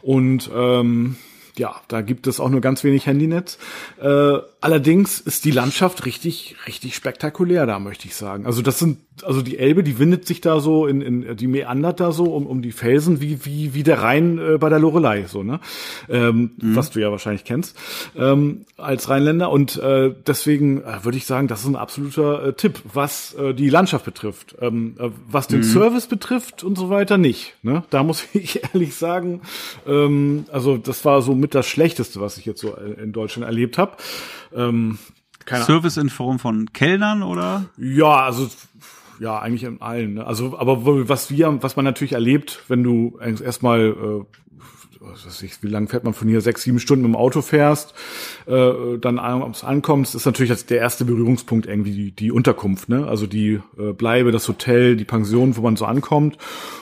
[0.03, 1.16] Und ähm,
[1.59, 3.59] ja, da gibt es auch nur ganz wenig Handynetz.
[4.01, 8.47] Äh, allerdings ist die Landschaft richtig, richtig spektakulär da, möchte ich sagen.
[8.47, 12.01] Also das sind, also die Elbe, die windet sich da so in, in die meandert
[12.01, 15.25] da so um, um die Felsen wie wie wie der Rhein äh, bei der Lorelei
[15.27, 15.61] so ne,
[16.09, 17.77] ähm, was du ja wahrscheinlich kennst
[18.16, 22.53] ähm, als Rheinländer und äh, deswegen äh, würde ich sagen, das ist ein absoluter äh,
[22.53, 27.16] Tipp, was äh, die Landschaft betrifft, ähm, äh, was den Service betrifft und so weiter
[27.16, 27.55] nicht.
[27.62, 29.40] Ne, da muss ich ehrlich sagen,
[29.87, 33.79] ähm, also das war so mit das Schlechteste, was ich jetzt so in Deutschland erlebt
[33.79, 33.97] habe.
[34.55, 34.99] Ähm,
[35.49, 37.67] Service in Form von Kellnern oder?
[37.79, 38.49] ja, also
[39.19, 40.15] ja, eigentlich in allen.
[40.15, 40.27] Ne?
[40.27, 44.25] Also, aber was wir, was man natürlich erlebt, wenn du erstmal, äh,
[45.42, 46.40] ich, wie lange fährt man von hier?
[46.40, 47.95] Sechs, sieben Stunden mit dem Auto fährst,
[48.47, 53.07] äh, dann abends ankommst, ist natürlich jetzt der erste Berührungspunkt irgendwie die, die Unterkunft, ne?
[53.07, 56.38] Also die äh, Bleibe, das Hotel, die Pension, wo man so ankommt.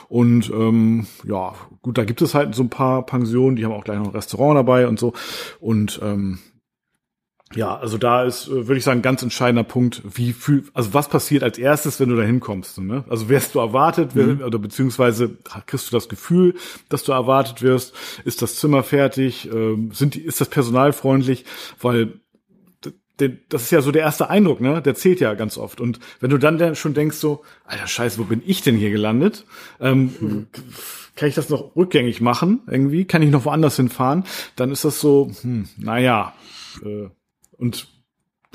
[0.09, 3.83] Und ähm, ja, gut, da gibt es halt so ein paar Pensionen, die haben auch
[3.83, 5.13] gleich noch ein Restaurant dabei und so.
[5.59, 6.39] Und ähm,
[7.53, 11.09] ja, also da ist, äh, würde ich sagen, ganz entscheidender Punkt, wie fühl, also was
[11.09, 12.79] passiert als erstes, wenn du da hinkommst.
[12.79, 13.03] Ne?
[13.07, 14.41] Also wirst du erwartet, mhm.
[14.41, 16.55] oder beziehungsweise kriegst du das Gefühl,
[16.89, 21.45] dass du erwartet wirst, ist das Zimmer fertig, ähm, sind die, ist das Personal freundlich,
[21.79, 22.19] weil
[23.17, 24.81] das ist ja so der erste Eindruck, ne?
[24.81, 25.79] Der zählt ja ganz oft.
[25.79, 29.45] Und wenn du dann schon denkst so, alter Scheiße, wo bin ich denn hier gelandet?
[29.79, 30.47] Ähm, mhm.
[31.15, 33.05] Kann ich das noch rückgängig machen irgendwie?
[33.05, 34.25] Kann ich noch woanders hinfahren?
[34.57, 36.33] Dann ist das so, hm, naja,
[36.83, 37.07] äh,
[37.57, 37.87] und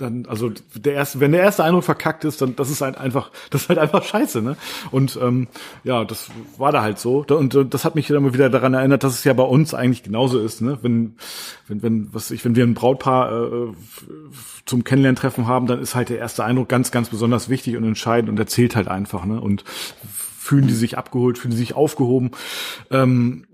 [0.01, 3.31] dann, also der erste, wenn der erste Eindruck verkackt ist, dann das ist halt einfach,
[3.51, 4.57] das ist halt einfach scheiße, ne?
[4.91, 5.49] Und ähm,
[5.85, 7.25] ja, das war da halt so.
[7.29, 10.03] Und, und das hat mich dann wieder daran erinnert, dass es ja bei uns eigentlich
[10.03, 10.79] genauso ist, ne?
[10.83, 11.17] Wenn,
[11.69, 13.73] wenn, wenn, was ich, wenn wir ein Brautpaar äh,
[14.65, 18.31] zum Kennenlerntreffen haben, dann ist halt der erste Eindruck ganz, ganz besonders wichtig und entscheidend
[18.31, 19.41] und erzählt halt einfach, ne?
[19.41, 19.65] Und
[20.39, 22.31] fühlen die sich abgeholt, fühlen die sich aufgehoben,
[22.91, 23.47] ähm,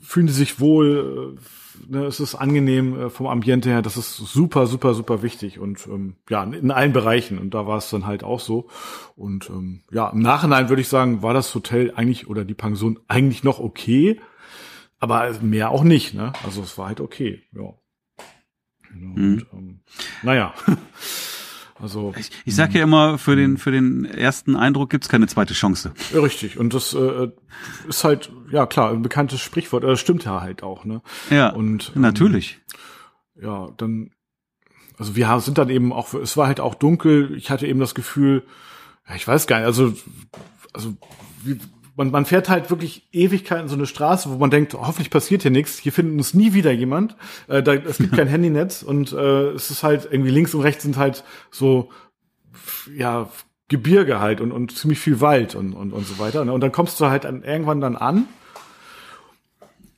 [0.00, 1.40] fühlen die sich wohl, äh,
[1.88, 5.86] ne, es ist angenehm äh, vom Ambiente her, das ist super, super, super wichtig und
[5.86, 8.68] ähm, ja, in allen Bereichen und da war es dann halt auch so
[9.16, 12.98] und ähm, ja, im Nachhinein würde ich sagen, war das Hotel eigentlich oder die Pension
[13.08, 14.20] eigentlich noch okay,
[14.98, 17.74] aber mehr auch nicht, ne, also es war halt okay, ja.
[18.94, 19.46] Und, mhm.
[19.52, 19.80] ähm,
[20.22, 20.54] naja.
[21.80, 25.54] Also ich, ich sage ja immer, für den für den ersten Eindruck gibt's keine zweite
[25.54, 25.92] Chance.
[26.14, 26.58] Richtig.
[26.58, 27.28] Und das äh,
[27.88, 29.82] ist halt ja klar ein bekanntes Sprichwort.
[29.82, 30.84] Das stimmt ja halt auch.
[30.84, 31.02] Ne?
[31.30, 31.50] Ja.
[31.50, 32.60] Und ähm, natürlich.
[33.40, 34.10] Ja, dann
[34.96, 36.14] also wir sind dann eben auch.
[36.14, 37.34] Es war halt auch dunkel.
[37.36, 38.44] Ich hatte eben das Gefühl,
[39.08, 39.66] ja, ich weiß gar nicht.
[39.66, 39.94] Also
[40.72, 40.96] also
[41.42, 41.58] wie,
[41.96, 45.50] man, man fährt halt wirklich Ewigkeiten so eine Straße, wo man denkt, hoffentlich passiert hier
[45.50, 47.16] nichts, hier findet uns nie wieder jemand.
[47.48, 50.82] Äh, da, es gibt kein Handynetz und äh, es ist halt irgendwie links und rechts
[50.82, 51.90] sind halt so
[52.94, 53.30] ja
[53.68, 56.44] Gebirge halt und, und ziemlich viel Wald und, und, und so weiter.
[56.44, 56.52] Ne?
[56.52, 58.26] Und dann kommst du halt an, irgendwann dann an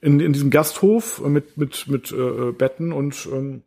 [0.00, 3.62] in, in diesem Gasthof mit mit mit äh, Betten und ähm,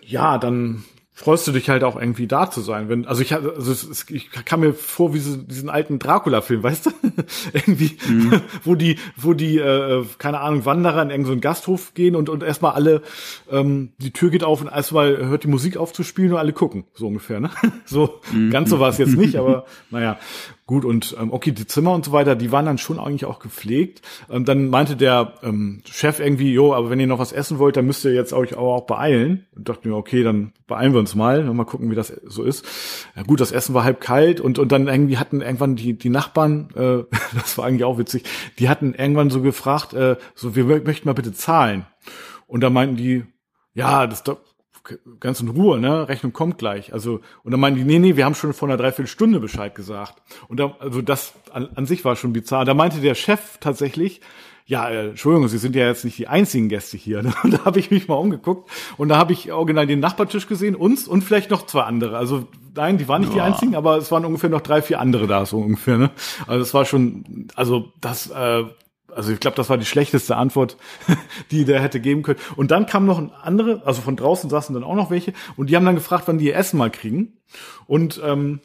[0.00, 0.84] ja, dann
[1.18, 2.90] freust du dich halt auch irgendwie da zu sein.
[2.90, 6.86] Wenn, also ich, also es, ich kam mir vor wie so, diesen alten Dracula-Film, weißt
[6.86, 6.90] du?
[7.54, 8.42] irgendwie, mhm.
[8.64, 12.42] wo die, wo die, äh, keine Ahnung, Wanderer in irgendeinen so Gasthof gehen und, und
[12.42, 13.00] erstmal alle,
[13.50, 16.52] ähm, die Tür geht auf und erstmal hört die Musik auf zu spielen und alle
[16.52, 17.48] gucken, so ungefähr, ne?
[17.86, 18.50] so, mhm.
[18.50, 20.18] ganz so war es jetzt nicht, aber naja.
[20.66, 23.38] Gut, und ähm, okay, die Zimmer und so weiter, die waren dann schon eigentlich auch
[23.38, 24.02] gepflegt.
[24.28, 27.76] Ähm, dann meinte der ähm, Chef irgendwie, jo, aber wenn ihr noch was essen wollt,
[27.76, 29.46] dann müsst ihr jetzt euch aber auch beeilen.
[29.54, 32.66] Und dachte mir, okay, dann beeilen wir uns mal, mal gucken, wie das so ist.
[33.14, 36.10] Ja, gut, das Essen war halb kalt und und dann irgendwie hatten irgendwann die die
[36.10, 38.24] Nachbarn, äh, das war eigentlich auch witzig,
[38.58, 41.86] die hatten irgendwann so gefragt, äh, so wir möchten mal bitte zahlen.
[42.48, 43.24] Und da meinten die,
[43.74, 44.24] ja, das
[45.20, 46.08] ganz in Ruhe, ne?
[46.08, 46.92] Rechnung kommt gleich.
[46.92, 50.22] Also, und dann meinen die, nee, nee, wir haben schon vor einer Dreiviertelstunde Bescheid gesagt.
[50.48, 52.64] Und da, also das an, an sich war schon bizarr.
[52.64, 54.20] Da meinte der Chef tatsächlich,
[54.66, 57.22] ja, äh, Entschuldigung, Sie sind ja jetzt nicht die einzigen Gäste hier.
[57.22, 57.32] Ne?
[57.42, 60.74] Und da habe ich mich mal umgeguckt und da habe ich original den Nachbartisch gesehen,
[60.74, 62.18] uns und vielleicht noch zwei andere.
[62.18, 63.44] Also nein, die waren nicht ja.
[63.44, 65.98] die einzigen, aber es waren ungefähr noch drei, vier andere da, so ungefähr.
[65.98, 66.10] Ne?
[66.46, 68.64] Also es war schon, also das äh,
[69.16, 70.76] also ich glaube, das war die schlechteste Antwort,
[71.50, 72.38] die der hätte geben können.
[72.54, 75.70] Und dann kam noch ein andere, also von draußen saßen dann auch noch welche und
[75.70, 77.32] die haben dann gefragt, wann die ihr Essen mal kriegen.
[77.86, 78.60] Und ähm,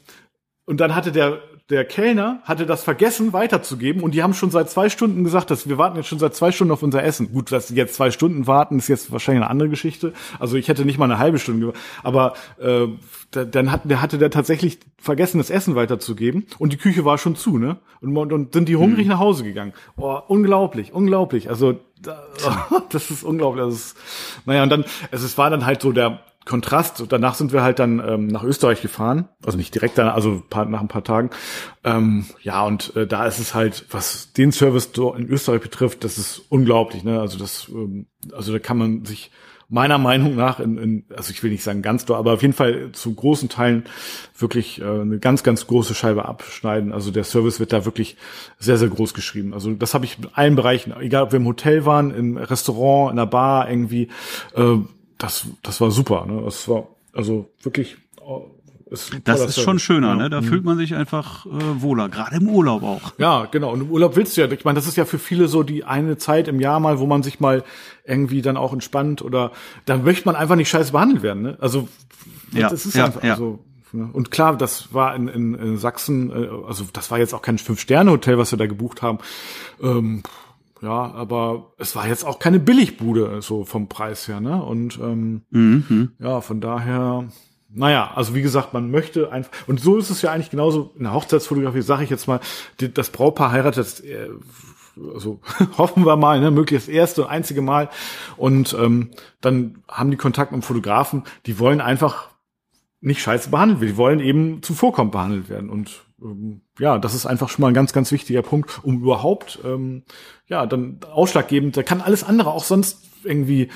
[0.65, 1.39] und dann hatte der
[1.71, 5.67] der Kellner hatte das vergessen weiterzugeben und die haben schon seit zwei Stunden gesagt, dass
[5.69, 7.31] wir warten jetzt schon seit zwei Stunden auf unser Essen.
[7.31, 10.13] Gut, dass sie jetzt zwei Stunden warten, ist jetzt wahrscheinlich eine andere Geschichte.
[10.37, 11.71] Also ich hätte nicht mal eine halbe Stunde,
[12.03, 12.87] aber äh,
[13.31, 17.37] dann hat, der hatte der tatsächlich vergessen, das Essen weiterzugeben und die Küche war schon
[17.37, 17.77] zu, ne?
[18.01, 19.13] Und, und, und sind die hungrig mhm.
[19.13, 19.73] nach Hause gegangen.
[19.95, 21.49] Oh, unglaublich, unglaublich.
[21.49, 21.79] Also
[22.89, 23.63] das ist unglaublich.
[23.65, 23.97] Das ist,
[24.45, 27.77] naja, und dann, also es war dann halt so der Kontrast, danach sind wir halt
[27.77, 31.29] dann ähm, nach Österreich gefahren, also nicht direkt dann, also paar, nach ein paar Tagen.
[31.83, 36.17] Ähm, ja, und äh, da ist es halt, was den Service in Österreich betrifft, das
[36.17, 37.03] ist unglaublich.
[37.03, 37.19] Ne?
[37.19, 39.31] Also das, ähm, also da kann man sich
[39.71, 42.91] meiner Meinung nach, in, in, also ich will nicht sagen ganz aber auf jeden Fall
[42.91, 43.85] zu großen Teilen
[44.37, 46.91] wirklich äh, eine ganz, ganz große Scheibe abschneiden.
[46.91, 48.17] Also der Service wird da wirklich
[48.59, 49.53] sehr, sehr groß geschrieben.
[49.53, 53.11] Also das habe ich in allen Bereichen, egal ob wir im Hotel waren, im Restaurant,
[53.11, 54.09] in der Bar irgendwie,
[54.55, 54.77] äh,
[55.21, 56.25] das, das war super.
[56.25, 56.41] Ne?
[56.43, 57.97] Das war also wirklich.
[58.21, 58.47] Oh,
[58.89, 59.63] ist das ist Service.
[59.63, 60.15] schon schöner, ja.
[60.15, 60.29] ne?
[60.29, 60.45] Da mhm.
[60.45, 61.49] fühlt man sich einfach äh,
[61.81, 63.13] wohler, gerade im Urlaub auch.
[63.17, 63.71] Ja, genau.
[63.71, 64.51] Und im Urlaub willst du ja.
[64.51, 67.05] Ich meine, das ist ja für viele so die eine Zeit im Jahr mal, wo
[67.05, 67.63] man sich mal
[68.03, 69.51] irgendwie dann auch entspannt oder
[69.85, 71.41] dann möchte man einfach nicht scheiße behandelt werden.
[71.41, 71.57] Ne?
[71.61, 71.87] Also
[72.51, 73.37] ja, das ist ja, einfach ja.
[73.37, 73.59] so.
[73.93, 74.09] Ne?
[74.11, 77.57] Und klar, das war in, in, in Sachsen, äh, also das war jetzt auch kein
[77.57, 79.19] Fünf-Sterne-Hotel, was wir da gebucht haben.
[79.81, 80.23] Ähm,
[80.81, 84.63] ja, aber es war jetzt auch keine Billigbude, so vom Preis her, ne?
[84.63, 86.11] Und ähm, mhm.
[86.19, 87.27] ja, von daher,
[87.69, 91.03] naja, also wie gesagt, man möchte einfach, und so ist es ja eigentlich genauso in
[91.03, 92.39] der Hochzeitsfotografie, sage ich jetzt mal,
[92.79, 94.29] die, das Brautpaar heiratet äh,
[95.13, 95.39] also
[95.77, 97.89] hoffen wir mal, ne, möglichst erste und einzige Mal.
[98.37, 102.29] Und ähm, dann haben die Kontakt mit dem Fotografen, die wollen einfach
[102.99, 105.69] nicht scheiße behandelt werden, die wollen eben zuvorkommt behandelt werden.
[105.69, 106.03] Und
[106.79, 110.03] ja, das ist einfach schon mal ein ganz, ganz wichtiger Punkt, um überhaupt, ähm,
[110.47, 113.69] ja, dann ausschlaggebend, da kann alles andere auch sonst irgendwie,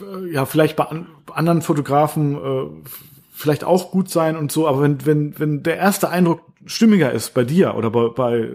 [0.00, 2.88] äh, ja, vielleicht bei an, anderen Fotografen äh,
[3.32, 7.34] vielleicht auch gut sein und so, aber wenn, wenn, wenn der erste Eindruck stimmiger ist
[7.34, 8.50] bei dir oder bei, bei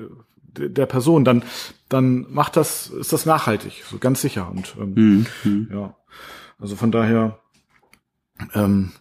[0.57, 1.43] der Person, dann,
[1.89, 4.49] dann macht das, ist das nachhaltig, so ganz sicher.
[4.49, 5.69] Und ähm, mhm.
[5.71, 5.95] ja,
[6.59, 7.39] also von daher,
[8.53, 8.91] ähm,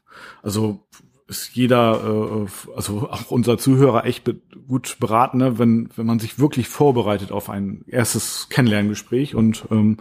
[0.43, 0.87] also
[1.27, 6.19] ist jeder, äh, also auch unser Zuhörer echt be gut beraten, ne, wenn, wenn man
[6.19, 9.99] sich wirklich vorbereitet auf ein erstes Kennenlerngespräch und ähm,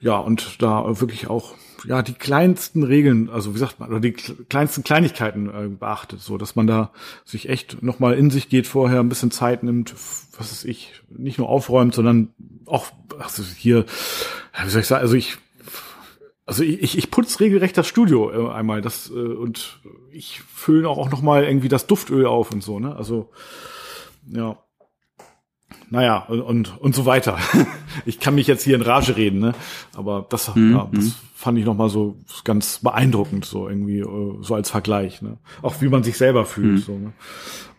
[0.00, 1.54] ja, und da wirklich auch
[1.86, 6.36] ja die kleinsten Regeln, also wie sagt man, oder die kleinsten Kleinigkeiten äh, beachtet, so
[6.36, 6.92] dass man da
[7.24, 9.94] sich echt nochmal in sich geht vorher, ein bisschen Zeit nimmt,
[10.36, 12.28] was ist ich, nicht nur aufräumt, sondern
[12.66, 12.86] auch
[13.18, 13.86] also hier,
[14.62, 15.38] wie soll ich sagen, also ich
[16.48, 19.80] also ich, ich putze regelrecht das Studio äh, einmal das äh, und
[20.10, 22.96] ich fülle auch, auch noch mal irgendwie das Duftöl auf und so, ne?
[22.96, 23.30] Also
[24.26, 24.56] ja.
[25.90, 27.38] Naja, und, und, und so weiter.
[28.06, 29.54] ich kann mich jetzt hier in Rage reden, ne?
[29.94, 30.72] Aber das, mhm.
[30.72, 31.14] ja, das mhm.
[31.34, 35.36] fand ich noch mal so ganz beeindruckend, so irgendwie, äh, so als Vergleich, ne?
[35.60, 36.78] Auch wie man sich selber fühlt, mhm.
[36.78, 37.12] so, ne?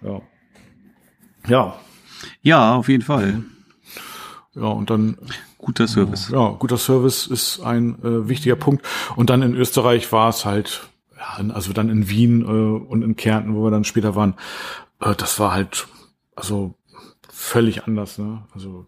[0.03, 0.21] Ja.
[1.47, 1.79] Ja.
[2.43, 3.43] Ja, auf jeden Fall.
[4.53, 5.17] Ja, und dann
[5.59, 6.29] Guter Service.
[6.29, 8.85] Ja, guter Service ist ein äh, wichtiger Punkt.
[9.15, 13.15] Und dann in Österreich war es halt, ja, also dann in Wien äh, und in
[13.15, 14.35] Kärnten, wo wir dann später waren,
[15.01, 15.87] äh, das war halt,
[16.35, 16.75] also
[17.29, 18.43] völlig anders, ne?
[18.55, 18.85] Also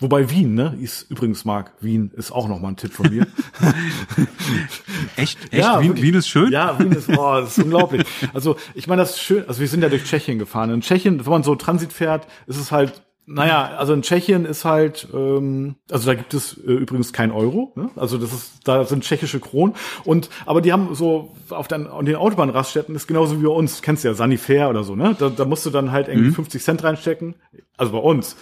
[0.00, 3.26] Wobei Wien, ne, ist übrigens Marc, Wien ist auch noch mal ein Tipp von mir.
[5.16, 5.38] echt?
[5.52, 5.52] Echt?
[5.52, 6.52] Ja, Wien, Wien, ist schön?
[6.52, 8.06] Ja, Wien ist, oh, das ist unglaublich.
[8.32, 10.70] Also, ich meine, das ist schön, also wir sind ja durch Tschechien gefahren.
[10.70, 14.64] In Tschechien, wenn man so Transit fährt, ist es halt naja, also in Tschechien ist
[14.64, 17.90] halt, ähm, also da gibt es äh, übrigens kein Euro, ne?
[17.94, 22.06] also das ist, da sind tschechische Kronen und, aber die haben so auf den, an
[22.06, 25.14] den Autobahnraststätten ist genauso wie bei uns, kennst du ja Sanifair oder so, ne?
[25.18, 26.34] Da, da musst du dann halt irgendwie mhm.
[26.34, 27.34] 50 Cent reinstecken,
[27.76, 28.36] also bei uns.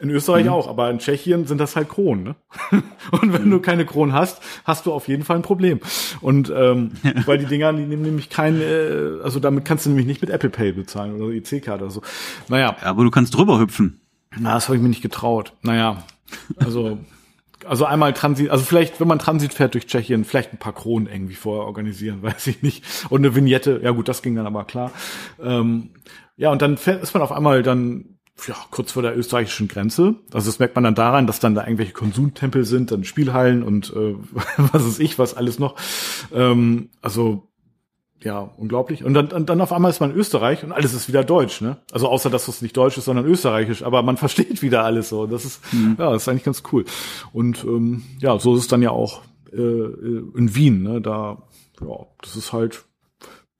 [0.00, 0.52] In Österreich mhm.
[0.52, 2.22] auch, aber in Tschechien sind das halt Kronen.
[2.22, 2.36] Ne?
[3.20, 3.50] Und wenn mhm.
[3.50, 5.80] du keine Kronen hast, hast du auf jeden Fall ein Problem.
[6.20, 6.92] Und ähm,
[7.26, 10.30] weil die Dinger, die nehmen nämlich kein, äh, also damit kannst du nämlich nicht mit
[10.30, 12.02] Apple Pay bezahlen oder EC-Karte oder so.
[12.46, 12.76] Naja.
[12.80, 14.00] Ja, aber du kannst drüber hüpfen.
[14.38, 15.52] Na, das habe ich mir nicht getraut.
[15.62, 16.04] Naja,
[16.56, 16.98] also
[17.66, 21.08] also einmal Transit, also vielleicht, wenn man Transit fährt durch Tschechien, vielleicht ein paar Kronen
[21.08, 22.84] irgendwie vorher organisieren, weiß ich nicht.
[23.10, 24.92] Und eine Vignette, ja gut, das ging dann aber klar.
[25.42, 25.90] Ähm,
[26.36, 30.14] ja, und dann ist man auf einmal dann ja, kurz vor der österreichischen Grenze.
[30.32, 33.92] Also das merkt man dann daran, dass dann da irgendwelche Konsumtempel sind, dann Spielhallen und
[33.94, 34.14] äh,
[34.72, 35.74] was ist ich, was alles noch.
[36.32, 37.47] Ähm, also
[38.22, 39.04] ja, unglaublich.
[39.04, 41.60] Und dann, und dann auf einmal ist man in Österreich und alles ist wieder deutsch,
[41.60, 41.76] ne?
[41.92, 45.26] Also außer, dass es nicht deutsch ist, sondern österreichisch, aber man versteht wieder alles so.
[45.26, 45.96] Das ist, mhm.
[45.98, 46.84] ja, das ist eigentlich ganz cool.
[47.32, 51.00] Und ähm, ja, so ist es dann ja auch äh, in Wien, ne?
[51.00, 51.38] Da,
[51.80, 52.84] ja, das ist halt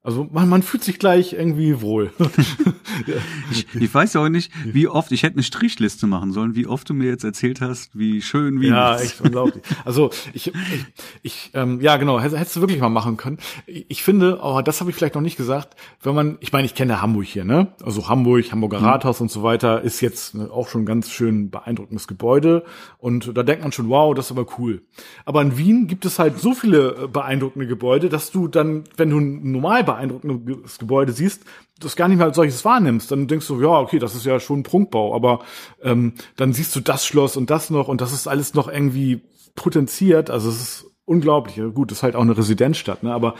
[0.08, 2.12] also man, man fühlt sich gleich irgendwie wohl.
[3.50, 6.88] ich, ich weiß auch nicht, wie oft, ich hätte eine Strichliste machen sollen, wie oft
[6.88, 9.62] du mir jetzt erzählt hast, wie schön, wie Ja, echt unglaublich.
[9.84, 10.86] Also ich, ich,
[11.20, 13.36] ich ähm, ja genau, hättest du wirklich mal machen können.
[13.66, 16.74] Ich finde, oh, das habe ich vielleicht noch nicht gesagt, wenn man, ich meine, ich
[16.74, 17.74] kenne Hamburg hier, ne?
[17.82, 18.86] Also Hamburg, Hamburger mhm.
[18.86, 22.64] Rathaus und so weiter, ist jetzt ne, auch schon ein ganz schön beeindruckendes Gebäude.
[22.96, 24.80] Und da denkt man schon, wow, das ist aber cool.
[25.26, 29.10] Aber in Wien gibt es halt so viele äh, beeindruckende Gebäude, dass du dann, wenn
[29.10, 31.44] du normal beeindruckendes Gebäude siehst,
[31.80, 34.40] das gar nicht mal als solches wahrnimmst, dann denkst du, ja, okay, das ist ja
[34.40, 35.40] schon ein Prunkbau, aber
[35.82, 39.20] ähm, dann siehst du das Schloss und das noch und das ist alles noch irgendwie
[39.54, 41.60] potenziert, also es ist unglaublich.
[41.74, 43.12] Gut, ist halt auch eine Residenzstadt, ne?
[43.12, 43.34] aber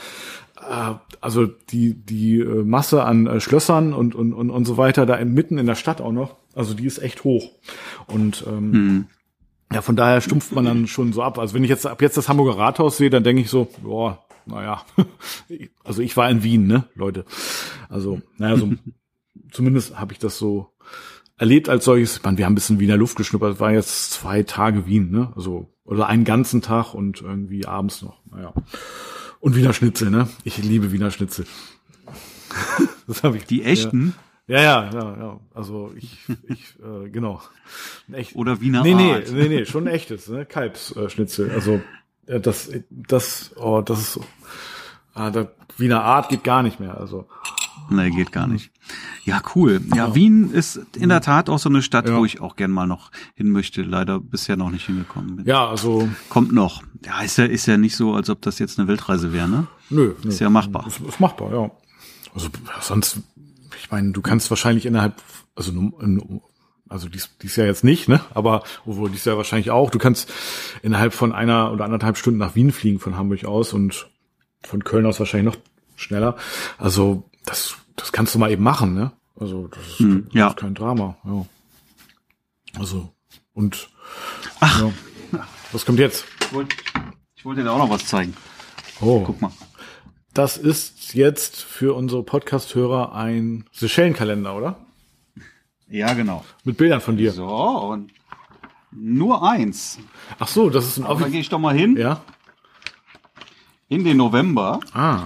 [0.56, 5.06] äh, also die die äh, Masse an äh, Schlössern und, und und und so weiter
[5.06, 7.50] da mitten in der Stadt auch noch, also die ist echt hoch
[8.06, 9.06] und ähm, mhm.
[9.70, 11.38] Ja, von daher stumpft man dann schon so ab.
[11.38, 14.24] Also wenn ich jetzt ab jetzt das Hamburger Rathaus sehe, dann denke ich so, boah,
[14.48, 14.84] naja,
[15.84, 17.24] also ich war in Wien, ne, Leute.
[17.88, 18.72] Also, naja, so,
[19.50, 20.72] zumindest habe ich das so
[21.36, 22.22] erlebt als solches.
[22.22, 25.32] Meine, wir haben ein bisschen Wiener Luft geschnuppert, es war jetzt zwei Tage Wien, ne?
[25.36, 28.20] Also, oder einen ganzen Tag und irgendwie abends noch.
[28.30, 28.52] Naja.
[29.40, 30.28] Und Wiener Schnitzel, ne?
[30.44, 31.46] Ich liebe Wiener Schnitzel.
[33.06, 33.44] das habe ich.
[33.44, 34.14] Die echten?
[34.16, 34.22] Ja.
[34.48, 36.16] Ja, ja, ja, Also ich,
[36.48, 37.42] ich, äh, genau.
[38.10, 38.34] Echt.
[38.34, 40.46] Oder Wiener nee, nee, Nee, nee, schon ein echtes, ne?
[40.46, 41.50] Kalbsschnitzel.
[41.50, 41.82] Also
[42.26, 44.24] das, das, oh, das ist so.
[45.18, 45.32] Ah,
[45.76, 46.96] Wiener Art geht gar nicht mehr.
[46.98, 47.26] Also.
[47.90, 48.70] Nee, geht gar nicht.
[49.24, 49.80] Ja, cool.
[49.94, 52.16] Ja, Wien ist in der Tat auch so eine Stadt, ja.
[52.16, 53.82] wo ich auch gern mal noch hin möchte.
[53.82, 55.46] Leider bisher noch nicht hingekommen bin.
[55.46, 56.08] Ja, also.
[56.28, 56.82] Kommt noch.
[57.04, 59.66] Ja, ist ja, ist ja nicht so, als ob das jetzt eine Weltreise wäre, ne?
[59.90, 60.14] Nö.
[60.24, 60.46] Ist nö.
[60.46, 60.86] ja machbar.
[60.86, 61.70] Ist, ist machbar, ja.
[62.34, 62.48] Also,
[62.80, 63.20] sonst,
[63.80, 65.14] ich meine, du kannst wahrscheinlich innerhalb,
[65.54, 65.72] also
[66.88, 68.20] Also dies, dies ja jetzt nicht, ne?
[68.34, 69.90] Aber obwohl dies ja wahrscheinlich auch.
[69.90, 70.32] Du kannst
[70.82, 74.08] innerhalb von einer oder anderthalb Stunden nach Wien fliegen von Hamburg aus und
[74.62, 75.60] von Köln aus wahrscheinlich noch
[75.96, 76.36] schneller.
[76.78, 79.12] Also das, das kannst du mal eben machen, ne?
[79.38, 80.48] Also das ist, Hm, das ja.
[80.48, 81.16] ist kein Drama.
[81.24, 81.46] Ja.
[82.78, 83.12] Also
[83.54, 83.88] und
[84.60, 84.82] Ach.
[85.32, 85.46] ja.
[85.72, 86.24] was kommt jetzt?
[86.42, 86.76] Ich wollte,
[87.36, 88.34] ich wollte dir auch noch was zeigen.
[89.00, 89.52] Oh, Guck mal.
[90.34, 94.76] das ist jetzt für unsere Podcast-Hörer ein Seychellenkalender, oder?
[95.88, 96.44] Ja, genau.
[96.64, 97.32] Mit Bildern von dir.
[97.32, 98.10] So, und
[98.90, 99.98] nur eins.
[100.38, 102.22] Ach so, das ist ein Aber da gehe ich doch mal hin Ja.
[103.88, 105.24] In den November, Ah.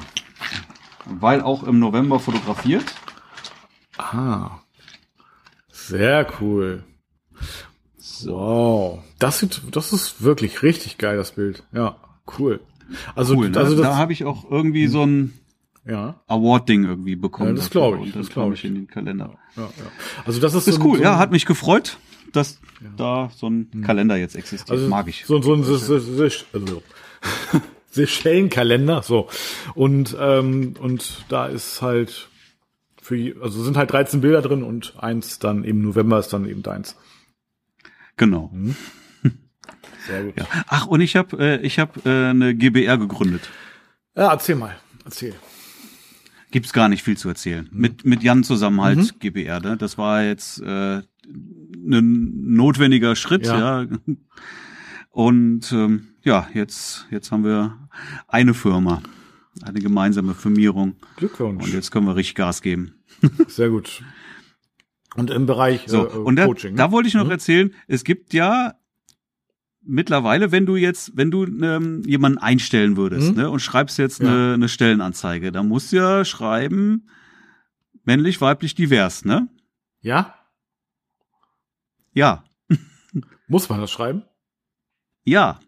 [1.07, 2.85] weil auch im November fotografiert.
[3.99, 4.59] Ah.
[5.71, 6.85] Sehr cool.
[8.25, 9.03] Wow.
[9.19, 11.65] Das sieht, das ist wirklich richtig geil, das Bild.
[11.73, 11.97] Ja,
[12.39, 12.61] cool.
[13.15, 13.59] Also, Cool, ne?
[13.59, 15.33] also da das, habe ich auch irgendwie so ein
[15.87, 17.51] ja, Award-Ding irgendwie bekommen.
[17.51, 17.81] Ja, das dafür.
[17.81, 18.65] glaub ich, Und das das glaub glaube ich.
[18.65, 19.39] in den Kalender.
[19.57, 19.69] ja, ja.
[20.25, 21.99] Also das ist, ist so cool, so ja, hat mich gefreut,
[22.33, 22.61] dass
[22.97, 24.71] da so ein Kalender jetzt existiert.
[24.71, 25.25] also Mag ich.
[25.27, 26.83] So, so ein Se- Se- also,
[27.93, 29.29] Seychellenkalender, so.
[29.75, 32.29] Und, ähm, und da ist halt
[33.01, 36.63] für, also sind halt 13 Bilder drin und eins dann im November ist dann eben
[36.63, 36.97] deins.
[38.17, 38.51] Genau.
[38.53, 38.77] Mhm.
[40.07, 40.39] Sehr gut.
[40.39, 40.47] Ja.
[40.69, 43.43] Ach, und ich habe äh, ich hab, äh, eine GBR gegründet.
[44.17, 44.77] Ja, erzähl mal.
[45.05, 45.35] Erzähl.
[46.51, 47.69] Gibt's gar nicht viel zu erzählen.
[47.71, 47.81] Mhm.
[47.81, 49.61] Mit, mit Jan zusammen halt GBR.
[49.61, 49.77] Ne?
[49.77, 51.05] Das war jetzt äh, ein
[52.55, 53.83] notwendiger Schritt, Ja.
[53.83, 53.89] ja.
[55.11, 57.82] Und ähm, ja, jetzt, jetzt haben wir
[58.29, 59.03] eine Firma,
[59.63, 60.97] eine gemeinsame Firmierung.
[61.17, 61.65] Glückwunsch.
[61.65, 63.03] Und jetzt können wir richtig Gas geben.
[63.49, 64.03] Sehr gut.
[65.15, 66.75] Und im Bereich So, äh, und da, Coaching.
[66.77, 66.93] da ne?
[66.93, 68.75] wollte ich noch erzählen, es gibt ja
[69.83, 73.37] mittlerweile, wenn du jetzt, wenn du ähm, jemanden einstellen würdest Mhm.
[73.43, 74.29] ne, und schreibst jetzt Ja.
[74.29, 77.09] eine, eine Stellenanzeige, da musst du ja schreiben,
[78.05, 79.49] männlich, weiblich, divers, ne?
[80.01, 80.35] Ja?
[82.15, 82.45] Ja,
[83.49, 84.23] Muss man das schreiben?
[85.25, 85.61] ja.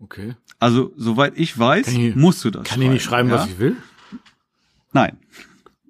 [0.00, 0.34] Okay.
[0.58, 3.36] Also, soweit ich weiß, ich- musst du das Kann ich nicht schreiben, ja?
[3.36, 3.76] was ich will?
[4.92, 5.16] Nein.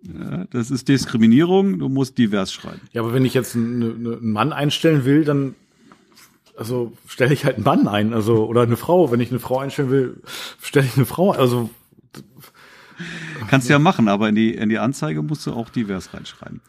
[0.02, 2.80] Ja, das ist Diskriminierung, du musst divers schreiben.
[2.92, 5.54] Ja, aber wenn ich jetzt einen, einen Mann einstellen will, dann
[6.56, 9.10] also stelle ich halt einen Mann ein, also oder eine Frau.
[9.12, 10.22] Wenn ich eine Frau einstellen will,
[10.62, 11.32] stelle ich eine Frau.
[11.32, 11.38] ein.
[11.40, 11.70] Also
[13.48, 16.60] Kannst du ja machen, aber in die, in die Anzeige musst du auch divers reinschreiben.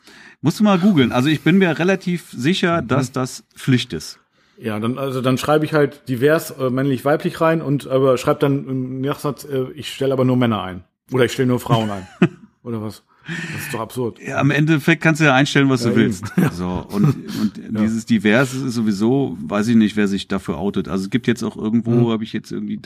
[0.41, 1.12] Musst du mal googeln.
[1.12, 2.38] Also ich bin mir relativ Mhm.
[2.39, 4.18] sicher, dass das Pflicht ist.
[4.62, 8.39] Ja, dann also dann schreibe ich halt divers äh, männlich weiblich rein und aber schreibe
[8.41, 11.89] dann im Nachsatz, äh, ich stelle aber nur Männer ein oder ich stelle nur Frauen
[11.89, 12.08] ein
[12.63, 13.04] oder was?
[13.28, 14.19] Das ist doch absurd.
[14.19, 16.26] Ja, am Endeffekt kannst du ja einstellen, was Ja, du willst.
[16.54, 17.06] So, und,
[17.39, 20.88] und dieses Divers ist sowieso, weiß ich nicht, wer sich dafür outet.
[20.88, 22.10] Also es gibt jetzt auch irgendwo, Mhm.
[22.12, 22.80] habe ich jetzt irgendwie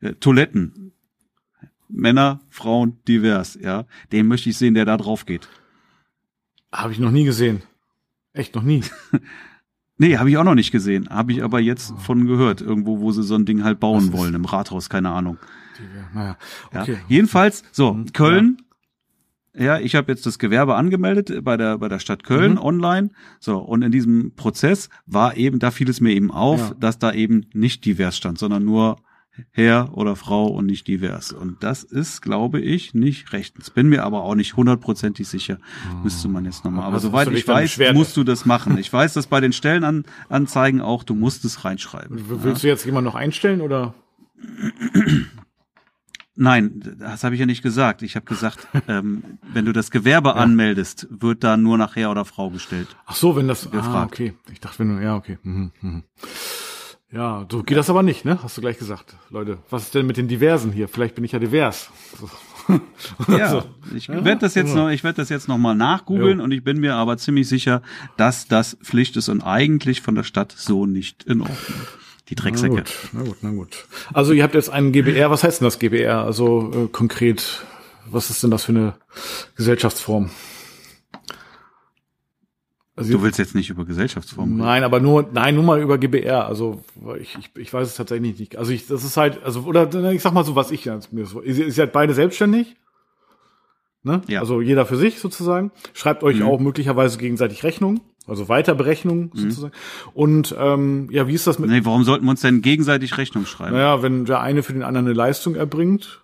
[0.00, 0.92] äh, Toiletten.
[1.88, 3.84] Männer, Frauen, divers, ja.
[4.12, 5.48] Den möchte ich sehen, der da drauf geht.
[6.70, 7.62] Habe ich noch nie gesehen.
[8.34, 8.82] Echt noch nie.
[10.02, 11.08] Nee, habe ich auch noch nicht gesehen.
[11.10, 12.60] Habe ich aber jetzt von gehört.
[12.60, 15.38] Irgendwo, wo sie so ein Ding halt bauen wollen, im Rathaus, keine Ahnung.
[16.12, 16.36] Naja,
[16.74, 16.82] Ja.
[16.82, 16.96] okay.
[17.06, 18.56] Jedenfalls, so, Mhm, Köln.
[19.54, 22.58] Ja, ich habe jetzt das Gewerbe angemeldet bei der bei der Stadt Köln Mhm.
[22.58, 23.10] online.
[23.38, 26.74] So, und in diesem Prozess war eben, da fiel es mir eben auf, Ja.
[26.80, 28.96] dass da eben nicht divers stand, sondern nur
[29.50, 31.32] Herr oder Frau und nicht divers.
[31.32, 33.70] Und das ist, glaube ich, nicht rechtens.
[33.70, 35.58] Bin mir aber auch nicht hundertprozentig sicher.
[36.02, 36.84] Müsste man jetzt nochmal.
[36.84, 38.76] Aber Also soweit ich weiß, musst du das machen.
[38.78, 42.42] Ich weiß, dass bei den Stellenanzeigen auch, du musst es reinschreiben.
[42.42, 43.94] Willst du jetzt jemanden noch einstellen oder?
[46.34, 48.02] Nein, das habe ich ja nicht gesagt.
[48.02, 52.24] Ich habe gesagt, ähm, wenn du das Gewerbe anmeldest, wird da nur nach Herr oder
[52.24, 52.88] Frau gestellt.
[53.04, 53.70] Ach so, wenn das.
[53.72, 54.34] Ah, okay.
[54.50, 55.02] Ich dachte, wenn du.
[55.02, 55.38] Ja, okay.
[55.42, 56.02] Mhm, mhm.
[57.12, 58.38] Ja, so geht das aber nicht, ne?
[58.42, 59.14] Hast du gleich gesagt.
[59.28, 60.88] Leute, was ist denn mit den Diversen hier?
[60.88, 61.90] Vielleicht bin ich ja divers.
[63.28, 66.52] Ja, Also, ich werde das jetzt noch, ich werde das jetzt noch mal nachgoogeln und
[66.52, 67.82] ich bin mir aber ziemlich sicher,
[68.16, 71.58] dass das Pflicht ist und eigentlich von der Stadt so nicht in Ordnung.
[72.28, 72.76] Die Na Drecksäcke.
[72.76, 73.84] gut, na gut, na gut.
[74.14, 75.28] Also ihr habt jetzt einen GBR.
[75.30, 76.22] Was heißt denn das GBR?
[76.24, 77.64] Also äh, konkret,
[78.06, 78.94] was ist denn das für eine
[79.56, 80.30] Gesellschaftsform?
[82.94, 84.66] Also Du willst jetzt nicht über Gesellschaftsformen reden.
[84.66, 86.46] Nein, aber nur, nein, nur mal über GBR.
[86.46, 86.84] Also
[87.18, 88.56] ich, ich, ich weiß es tatsächlich nicht.
[88.56, 91.24] Also ich, das ist halt, also oder ich sag mal so, was ich jetzt mir
[91.24, 91.40] so.
[91.40, 92.76] Ihr, seid beide selbstständig.
[94.02, 94.20] Ne?
[94.26, 94.40] Ja.
[94.40, 95.70] Also jeder für sich sozusagen.
[95.94, 99.72] Schreibt euch auch möglicherweise gegenseitig Rechnungen, also Weiterberechnungen sozusagen.
[100.12, 101.70] Und ähm, ja, wie ist das mit?
[101.70, 103.72] Nee, warum sollten wir uns denn gegenseitig Rechnung schreiben?
[103.72, 106.21] Naja, wenn der eine für den anderen eine Leistung erbringt.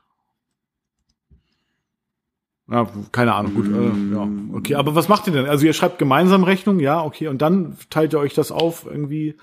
[2.70, 4.74] Ja, keine Ahnung, gut, äh, ja, okay.
[4.74, 5.46] Aber was macht ihr denn?
[5.46, 9.36] Also ihr schreibt gemeinsam Rechnung, ja, okay, und dann teilt ihr euch das auf, irgendwie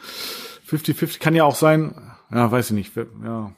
[0.70, 1.96] 50-50, kann ja auch sein,
[2.32, 2.92] ja, weiß ich nicht,
[3.24, 3.52] ja.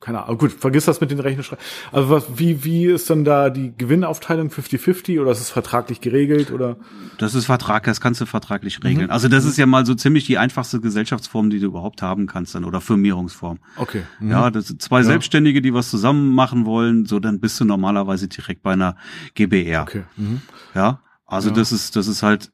[0.00, 1.62] Keine Ahnung, gut, vergiss das mit den Rechnungsschreiben.
[1.92, 6.50] Also was, wie, wie ist dann da die Gewinnaufteilung 50-50 oder ist es vertraglich geregelt
[6.50, 6.76] oder?
[7.18, 9.06] Das ist Vertrag, das kannst du vertraglich regeln.
[9.06, 9.12] Mhm.
[9.12, 12.54] Also das ist ja mal so ziemlich die einfachste Gesellschaftsform, die du überhaupt haben kannst
[12.54, 13.58] dann oder Firmierungsform.
[13.76, 14.02] Okay.
[14.20, 14.30] Mhm.
[14.30, 15.04] Ja, das sind zwei ja.
[15.04, 18.96] Selbstständige, die was zusammen machen wollen, so dann bist du normalerweise direkt bei einer
[19.34, 19.82] GBR.
[19.82, 20.04] Okay.
[20.16, 20.40] Mhm.
[20.74, 21.54] Ja, also ja.
[21.56, 22.50] das ist, das ist halt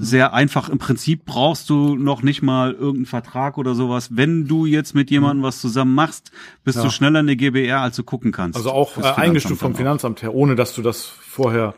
[0.00, 0.68] sehr einfach.
[0.68, 4.16] Im Prinzip brauchst du noch nicht mal irgendeinen Vertrag oder sowas.
[4.16, 6.30] Wenn du jetzt mit jemandem was zusammen machst,
[6.64, 6.84] bist ja.
[6.84, 8.56] du schneller in der GBR, als du gucken kannst.
[8.56, 11.74] Also auch äh, eingestuft vom Finanzamt her, ohne dass du das vorher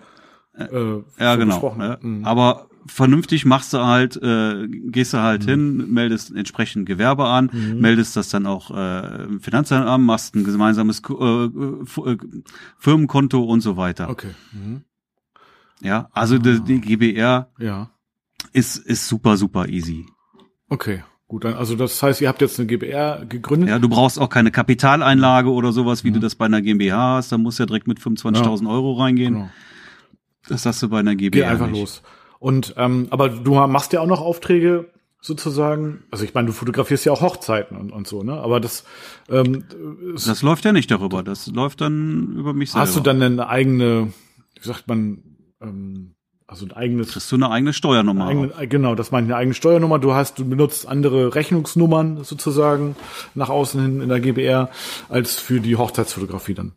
[0.57, 1.74] äh, äh ja genau.
[1.76, 1.99] Ne?
[2.01, 2.24] Mhm.
[2.24, 5.51] Aber vernünftig machst du halt, äh, gehst du halt mhm.
[5.51, 7.80] hin, meldest entsprechend Gewerbe an, mhm.
[7.80, 12.16] meldest das dann auch äh, im Finanzamt an, machst ein gemeinsames äh, äh,
[12.78, 14.09] Firmenkonto und so weiter.
[14.11, 14.30] Okay.
[15.81, 16.39] Ja, also ah.
[16.39, 17.91] die, die GBR ja.
[18.53, 20.07] ist, ist super, super easy.
[20.68, 21.03] Okay.
[21.29, 23.68] Gut, dann, also das heißt, ihr habt jetzt eine GBR gegründet?
[23.68, 26.14] Ja, du brauchst auch keine Kapitaleinlage oder sowas, wie mhm.
[26.14, 27.33] du das bei einer GmbH hast.
[27.33, 28.70] Da musst du ja direkt mit 25.000 ja.
[28.70, 29.35] Euro reingehen.
[29.35, 29.51] Genau.
[30.49, 31.81] Das hast du bei einer GmbH Geh einfach nicht.
[31.81, 32.03] los.
[32.39, 36.05] Und ähm, aber du machst ja auch noch Aufträge sozusagen.
[36.12, 38.35] Also ich meine, du fotografierst ja auch Hochzeiten und, und so, ne?
[38.35, 38.85] Aber das
[39.29, 39.64] ähm,
[40.14, 41.24] das läuft ja nicht darüber.
[41.24, 42.87] Das läuft dann über mich selber.
[42.87, 44.12] Hast du dann eine eigene,
[44.61, 46.14] wie sagt man, ähm,
[46.46, 47.12] also ein eigenes.
[47.12, 48.28] Kriegst du eine eigene Steuernummer?
[48.28, 49.98] Eine eigene, genau, das meine ich, eine eigene Steuernummer.
[49.98, 52.94] Du hast, du benutzt andere Rechnungsnummern sozusagen
[53.34, 54.70] nach außen hin in der GBR
[55.09, 56.72] als für die Hochzeitsfotografie dann.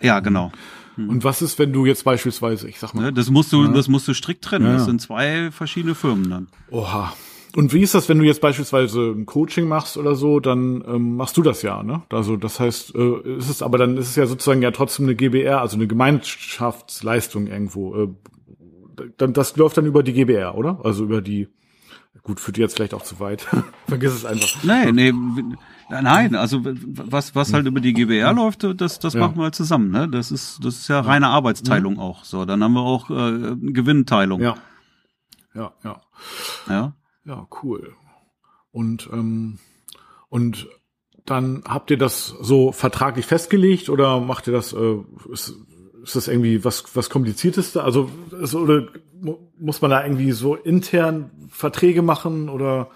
[0.00, 0.52] Ja, genau.
[0.94, 1.08] Hm.
[1.08, 3.04] Und was ist, wenn du jetzt beispielsweise, ich sag mal.
[3.04, 3.72] Ja, das musst du, ja.
[3.72, 4.66] das musst du strikt trennen.
[4.66, 4.74] Ja.
[4.74, 6.48] Das sind zwei verschiedene Firmen dann.
[6.70, 7.12] Oha.
[7.54, 11.16] Und wie ist das, wenn du jetzt beispielsweise ein Coaching machst oder so, dann ähm,
[11.16, 12.02] machst du das ja, ne?
[12.10, 15.14] Also das heißt, äh, ist es aber dann ist es ja sozusagen ja trotzdem eine
[15.14, 17.94] GBR, also eine Gemeinschaftsleistung irgendwo.
[17.94, 18.08] Äh,
[19.18, 20.80] dann das läuft dann über die GBR, oder?
[20.82, 21.48] Also über die
[22.22, 23.46] gut führt jetzt vielleicht auch zu weit.
[23.86, 24.62] Vergiss es einfach.
[24.62, 25.12] Nee, nee,
[25.90, 29.20] nein, also was was halt über die GBR läuft, das das ja.
[29.20, 30.08] machen wir halt zusammen, ne?
[30.08, 32.00] Das ist das ist ja reine Arbeitsteilung mhm.
[32.00, 32.44] auch so.
[32.44, 34.40] Dann haben wir auch äh, Gewinnteilung.
[34.40, 34.54] Ja.
[35.54, 36.00] Ja, ja.
[36.68, 36.94] Ja.
[37.24, 37.94] Ja, cool.
[38.72, 39.58] Und, ähm,
[40.28, 40.68] und
[41.24, 44.96] dann habt ihr das so vertraglich festgelegt oder macht ihr das, äh,
[45.30, 45.56] ist,
[46.02, 47.84] ist das irgendwie was, was kompliziertes da?
[47.84, 48.10] Also,
[48.40, 48.88] ist, oder
[49.58, 52.90] muss man da irgendwie so intern Verträge machen oder?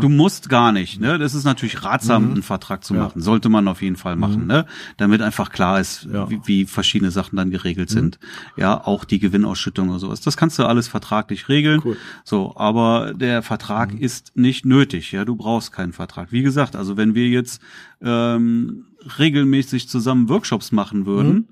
[0.00, 1.18] Du musst gar nicht, ne?
[1.18, 2.30] Das ist natürlich ratsam, mhm.
[2.32, 3.20] einen Vertrag zu machen.
[3.20, 4.46] Sollte man auf jeden Fall machen, mhm.
[4.46, 4.66] ne?
[4.96, 6.28] Damit einfach klar ist, ja.
[6.30, 7.94] wie, wie, verschiedene Sachen dann geregelt mhm.
[7.94, 8.18] sind.
[8.56, 10.20] Ja, auch die Gewinnausschüttung oder sowas.
[10.20, 11.80] Das kannst du alles vertraglich regeln.
[11.84, 11.96] Cool.
[12.24, 14.00] So, aber der Vertrag mhm.
[14.00, 15.24] ist nicht nötig, ja.
[15.24, 16.32] Du brauchst keinen Vertrag.
[16.32, 17.60] Wie gesagt, also wenn wir jetzt
[18.00, 18.84] ähm,
[19.18, 21.44] regelmäßig zusammen Workshops machen würden, mhm.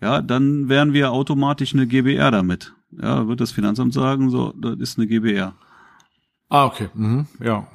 [0.00, 2.72] ja, dann wären wir automatisch eine GBR damit.
[3.00, 5.54] Ja, wird das Finanzamt sagen, so, das ist eine GBR.
[6.50, 6.90] Ah, okay.
[6.94, 7.26] Mhm.
[7.42, 7.66] Ja.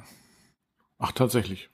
[0.98, 1.70] Ach, tatsächlich.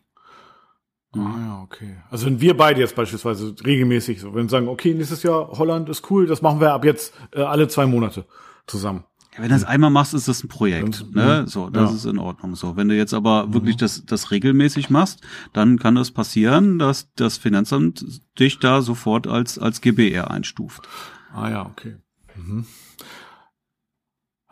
[1.15, 1.97] Ah, ja, okay.
[2.11, 5.89] Also wenn wir beide jetzt beispielsweise regelmäßig so, wenn wir sagen, okay, nächstes Jahr Holland
[5.91, 8.25] ist cool, das machen wir ab jetzt äh, alle zwei Monate
[8.67, 9.05] zusammen.
[9.35, 11.15] Ja, wenn du das einmal machst, ist das ein Projekt.
[11.15, 11.47] Ne?
[11.47, 11.97] So, das ja.
[11.97, 12.55] ist in Ordnung.
[12.55, 13.55] So, wenn du jetzt aber mhm.
[13.55, 15.21] wirklich das, das regelmäßig machst,
[15.53, 18.05] dann kann das passieren, dass das Finanzamt
[18.39, 20.89] dich da sofort als als GBR einstuft.
[21.35, 21.97] Ah ja, okay.
[22.37, 22.67] Mhm.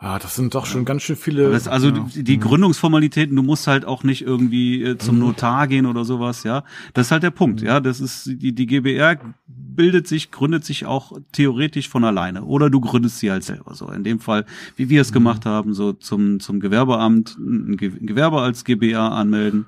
[0.03, 1.51] Ah, das sind doch schon ganz schön viele.
[1.51, 2.07] Das, also ja.
[2.15, 2.41] die, mhm.
[2.41, 5.21] Gründungsformalitäten, du musst halt auch nicht irgendwie äh, zum mhm.
[5.21, 6.63] Notar gehen oder sowas, ja.
[6.95, 7.67] Das ist halt der Punkt, mhm.
[7.67, 7.79] ja.
[7.79, 12.45] Das ist die, die GBR bildet sich, gründet sich auch theoretisch von alleine.
[12.45, 13.89] Oder du gründest sie halt selber so.
[13.91, 14.45] In dem Fall,
[14.75, 15.13] wie wir es mhm.
[15.13, 19.67] gemacht haben, so zum, zum Gewerbeamt, ein Gewerbe als GBR anmelden.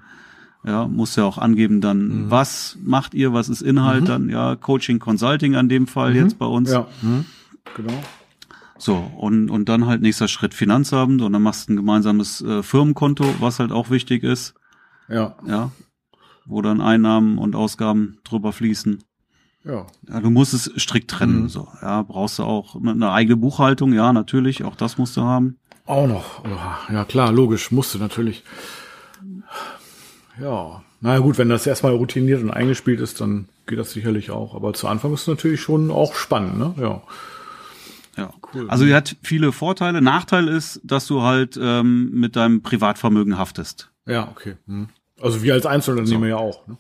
[0.66, 2.32] Ja, muss ja auch angeben dann, mhm.
[2.32, 4.08] was macht ihr, was ist Inhalt mhm.
[4.08, 6.72] dann, ja, Coaching, Consulting an dem Fall jetzt bei uns.
[6.72, 6.88] Ja,
[7.76, 8.02] genau.
[8.84, 12.62] So, und, und dann halt nächster Schritt Finanzamt und dann machst du ein gemeinsames äh,
[12.64, 14.56] Firmenkonto, was halt auch wichtig ist.
[15.08, 15.38] Ja.
[15.48, 15.72] Ja.
[16.46, 19.02] Wo dann Einnahmen und Ausgaben drüber fließen.
[19.64, 19.88] Ja.
[20.10, 21.44] ja du musst es strikt trennen.
[21.44, 21.48] Mhm.
[21.48, 25.58] So, ja, brauchst du auch eine eigene Buchhaltung, ja, natürlich, auch das musst du haben.
[25.86, 26.44] Auch noch.
[26.92, 28.44] Ja, klar, logisch, musst du natürlich.
[30.42, 30.84] Ja.
[31.00, 34.56] Na gut, wenn das erstmal routiniert und eingespielt ist, dann geht das sicherlich auch.
[34.56, 36.76] Aber zu Anfang ist es natürlich schon auch spannend, ne?
[36.78, 37.02] Ja.
[38.18, 38.70] Ja, cool.
[38.70, 40.02] Also die hat viele Vorteile.
[40.02, 43.92] Nachteil ist, dass du halt ähm, mit deinem Privatvermögen haftest.
[44.06, 44.58] Ja, okay.
[44.68, 44.90] Hm.
[45.20, 46.30] Also wir als Einzelunternehmer so.
[46.30, 46.68] ja auch.
[46.68, 46.78] Ne?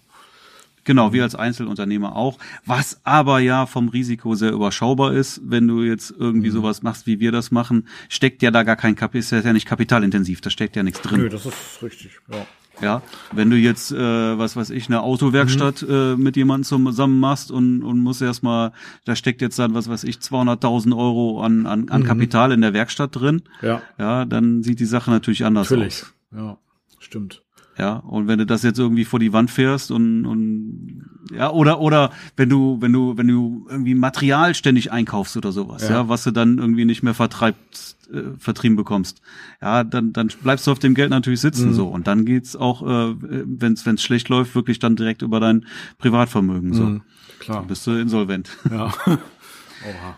[0.84, 2.38] Genau, wir als Einzelunternehmer auch.
[2.66, 6.54] Was aber ja vom Risiko sehr überschaubar ist, wenn du jetzt irgendwie mhm.
[6.54, 9.68] sowas machst, wie wir das machen, steckt ja da gar kein Kapital, ist ja nicht
[9.68, 11.22] kapitalintensiv, da steckt ja nichts drin.
[11.22, 12.46] Nö, das ist richtig, ja.
[12.82, 13.01] Ja,
[13.32, 15.93] wenn du jetzt, äh, was weiß ich, eine Autowerkstatt mhm.
[15.93, 18.74] äh, mit jemandem zusammen machst und, und musst erstmal,
[19.05, 22.05] da steckt jetzt dann, was weiß ich, 200.000 Euro an, an, an mhm.
[22.05, 23.43] Kapital in der Werkstatt drin.
[23.61, 23.82] Ja.
[23.99, 26.03] Ja, dann sieht die Sache natürlich anders natürlich.
[26.03, 26.13] aus.
[26.32, 26.57] Natürlich, ja,
[26.99, 27.43] stimmt.
[27.78, 31.05] Ja, und wenn du das jetzt irgendwie vor die Wand fährst und, und
[31.36, 35.82] ja, oder oder wenn du, wenn du, wenn du irgendwie Material ständig einkaufst oder sowas,
[35.84, 36.09] ja, Ja.
[36.09, 39.21] was du dann irgendwie nicht mehr vertreibt, äh, vertrieben bekommst,
[39.59, 41.74] ja, dann, dann bleibst du auf dem Geld natürlich sitzen Mhm.
[41.74, 41.88] so.
[41.88, 45.65] Und dann geht's auch, äh, wenn es schlecht läuft, wirklich dann direkt über dein
[45.97, 46.74] Privatvermögen.
[46.74, 46.84] So.
[46.84, 47.01] Mhm.
[47.39, 47.59] Klar.
[47.59, 48.49] Dann bist du insolvent.
[48.69, 48.93] Ja.
[49.07, 50.17] Oha.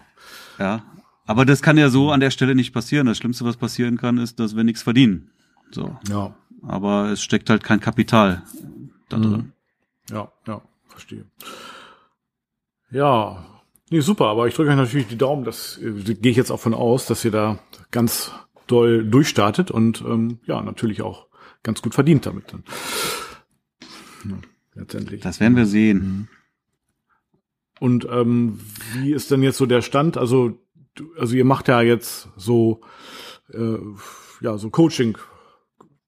[0.59, 0.83] Ja.
[1.25, 3.07] Aber das kann ja so an der Stelle nicht passieren.
[3.07, 5.29] Das Schlimmste, was passieren kann, ist, dass wir nichts verdienen.
[5.71, 5.97] So.
[6.09, 6.35] Ja.
[6.61, 8.43] Aber es steckt halt kein Kapital
[9.09, 9.53] da drin.
[10.09, 11.25] Ja, ja, verstehe.
[12.91, 13.45] Ja,
[13.89, 16.59] nee, super, aber ich drücke euch natürlich die Daumen, das äh, gehe ich jetzt auch
[16.59, 17.59] von aus, dass ihr da
[17.91, 18.31] ganz
[18.67, 21.27] doll durchstartet und ähm, ja, natürlich auch
[21.63, 22.63] ganz gut verdient damit dann.
[24.29, 24.37] Ja,
[24.75, 25.21] letztendlich.
[25.21, 26.29] Das werden wir sehen.
[27.79, 28.59] Und ähm,
[28.93, 30.17] wie ist denn jetzt so der Stand?
[30.17, 30.57] Also,
[31.19, 32.81] also ihr macht ja jetzt so,
[33.51, 33.77] äh,
[34.41, 35.17] ja, so Coaching.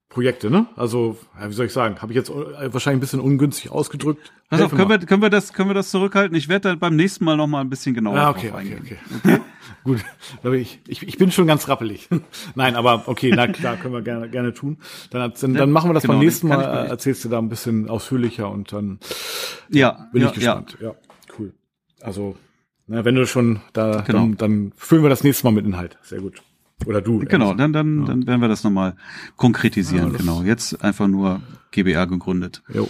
[0.10, 0.68] Projekte, ne?
[0.78, 4.32] Also, ja, wie soll ich sagen, habe ich jetzt äh, wahrscheinlich ein bisschen ungünstig ausgedrückt.
[4.50, 6.36] Pass auf, können wir, können wir das, können wir das zurückhalten?
[6.38, 8.58] Ich werde da beim nächsten Mal noch mal ein bisschen genauer Ja, drauf okay, okay,
[8.58, 8.98] eingehen.
[9.20, 9.40] okay.
[9.84, 10.00] Gut,
[10.44, 12.08] aber ich, ich, ich bin schon ganz rappelig.
[12.56, 14.78] Nein, aber okay, na klar, können wir gerne, gerne tun.
[15.12, 17.50] Dann, dann, dann machen wir das genau, beim nächsten Mal, äh, erzählst du da ein
[17.50, 19.00] bisschen ausführlicher und dann
[19.70, 20.78] Ja, bin ja, ich gespannt.
[20.82, 20.94] Ja.
[21.38, 21.54] cool.
[22.02, 22.36] Also,
[22.88, 24.20] na, wenn du schon da, Genau.
[24.20, 25.98] dann, dann füllen wir das nächste Mal mit Inhalt.
[26.02, 26.42] Sehr gut.
[26.86, 27.20] Oder du.
[27.22, 27.26] Ja.
[27.28, 27.60] Genau, Ernst.
[27.62, 28.96] dann, dann, dann werden wir das nochmal
[29.36, 30.06] konkretisieren.
[30.06, 30.44] Ja, das- genau.
[30.44, 32.62] Jetzt einfach nur GBR gegründet.
[32.74, 32.88] Jo,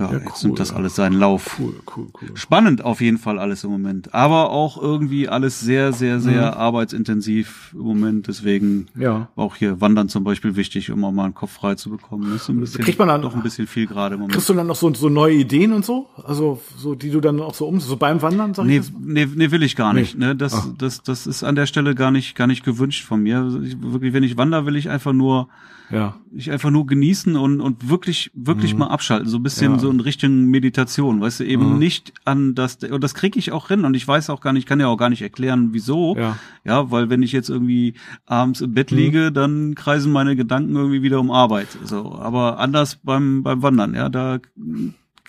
[0.00, 0.76] Ja, Ja, jetzt cool, nimmt das ja.
[0.76, 1.56] alles seinen Lauf.
[1.60, 2.30] cool, cool, cool.
[2.34, 4.14] Spannend auf jeden Fall alles im Moment.
[4.14, 6.58] Aber auch irgendwie alles sehr, sehr, sehr Mhm.
[6.58, 8.26] arbeitsintensiv im Moment.
[8.26, 9.28] Deswegen Ja.
[9.36, 12.30] auch hier Wandern zum Beispiel wichtig, um auch mal einen Kopf frei zu bekommen.
[12.32, 14.34] Das ist ein bisschen, Kriegt man dann- doch ein bisschen viel gerade im Moment.
[14.34, 16.08] Kriegst du dann noch so, so neue Ideen und so?
[16.24, 18.92] Also, so, die du dann auch so um, so beim Wandern, sag ich Nee, das?
[18.98, 20.16] nee, nee, will ich gar nicht.
[20.18, 20.26] Nee.
[20.26, 20.36] Ne?
[20.36, 20.74] Das, Ah.
[20.78, 23.40] das, das ist an der Stelle gar nicht, gar nicht gewünscht von mir.
[23.40, 25.48] Also Ich, wirklich, wenn ich wandere, will ich einfach nur,
[25.90, 26.16] Ja.
[26.34, 29.28] ich einfach nur genießen und, und wirklich, wirklich mal abschalten.
[29.28, 29.76] So ein bisschen Mhm.
[29.78, 29.80] Ja.
[29.80, 31.78] so in Richtung Meditation, weißt du, eben Mhm.
[31.78, 34.62] nicht an das, und das kriege ich auch hin und ich weiß auch gar nicht,
[34.62, 36.16] ich kann ja auch gar nicht erklären, wieso.
[36.16, 36.30] Ja.
[36.30, 36.34] Mhm.
[36.64, 37.94] Ja, weil wenn ich jetzt irgendwie
[38.26, 41.68] abends im Bett liege, dann kreisen meine Gedanken irgendwie wieder um Arbeit.
[41.84, 44.38] So, aber anders beim, beim Wandern, ja, da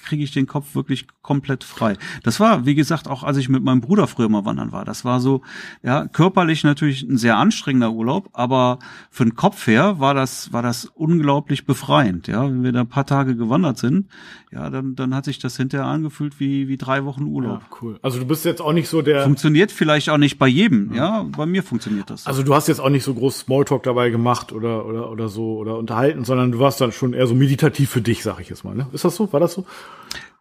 [0.03, 1.97] kriege ich den Kopf wirklich komplett frei.
[2.23, 4.85] Das war, wie gesagt, auch als ich mit meinem Bruder früher mal wandern war.
[4.85, 5.41] Das war so,
[5.83, 8.79] ja, körperlich natürlich ein sehr anstrengender Urlaub, aber
[9.09, 12.27] für den Kopf her war das, war das unglaublich befreiend.
[12.27, 14.07] Ja, wenn wir da ein paar Tage gewandert sind,
[14.51, 17.61] ja, dann, dann hat sich das hinterher angefühlt wie, wie drei Wochen Urlaub.
[17.61, 17.99] Ja, cool.
[18.01, 21.23] Also du bist jetzt auch nicht so der, Funktioniert vielleicht auch nicht bei jedem, ja,
[21.23, 22.27] bei mir funktioniert das.
[22.27, 25.57] also du hast jetzt auch nicht so groß Smalltalk dabei gemacht oder, oder, oder so,
[25.57, 28.63] oder unterhalten, sondern du warst dann schon eher so meditativ für dich, sag ich jetzt
[28.63, 28.87] mal, ne?
[28.91, 29.31] Ist das so?
[29.31, 29.65] War das so?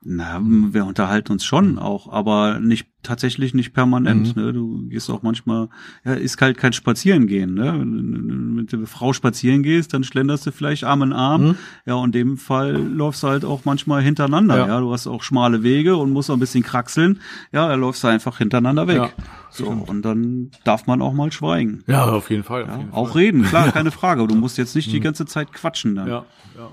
[0.02, 4.34] Na, wir unterhalten uns schon auch, aber nicht tatsächlich nicht permanent.
[4.34, 4.50] Ne?
[4.54, 5.68] Du gehst auch manchmal,
[6.06, 7.52] ja, ist halt kein Spazierengehen.
[7.52, 7.74] Ne?
[7.78, 11.54] Wenn du mit der Frau spazieren gehst, dann schlenderst du vielleicht Arm in Arm.
[11.84, 14.56] Ja, und in dem Fall läufst du halt auch manchmal hintereinander.
[14.60, 14.68] Ja.
[14.68, 14.80] Ja.
[14.80, 17.20] du hast auch schmale Wege und musst auch ein bisschen kraxeln.
[17.52, 18.96] Ja, da läufst du einfach hintereinander weg.
[18.96, 19.10] Ja,
[19.50, 21.84] so und dann darf man auch mal schweigen.
[21.86, 22.62] Ja, auf jeden Fall.
[22.62, 23.20] Auf Ja, jeden auch Fall.
[23.20, 24.26] reden, klar, keine Frage.
[24.26, 26.08] Du musst jetzt nicht die ganze Zeit quatschen dann.
[26.08, 26.24] Ja,
[26.56, 26.70] ja.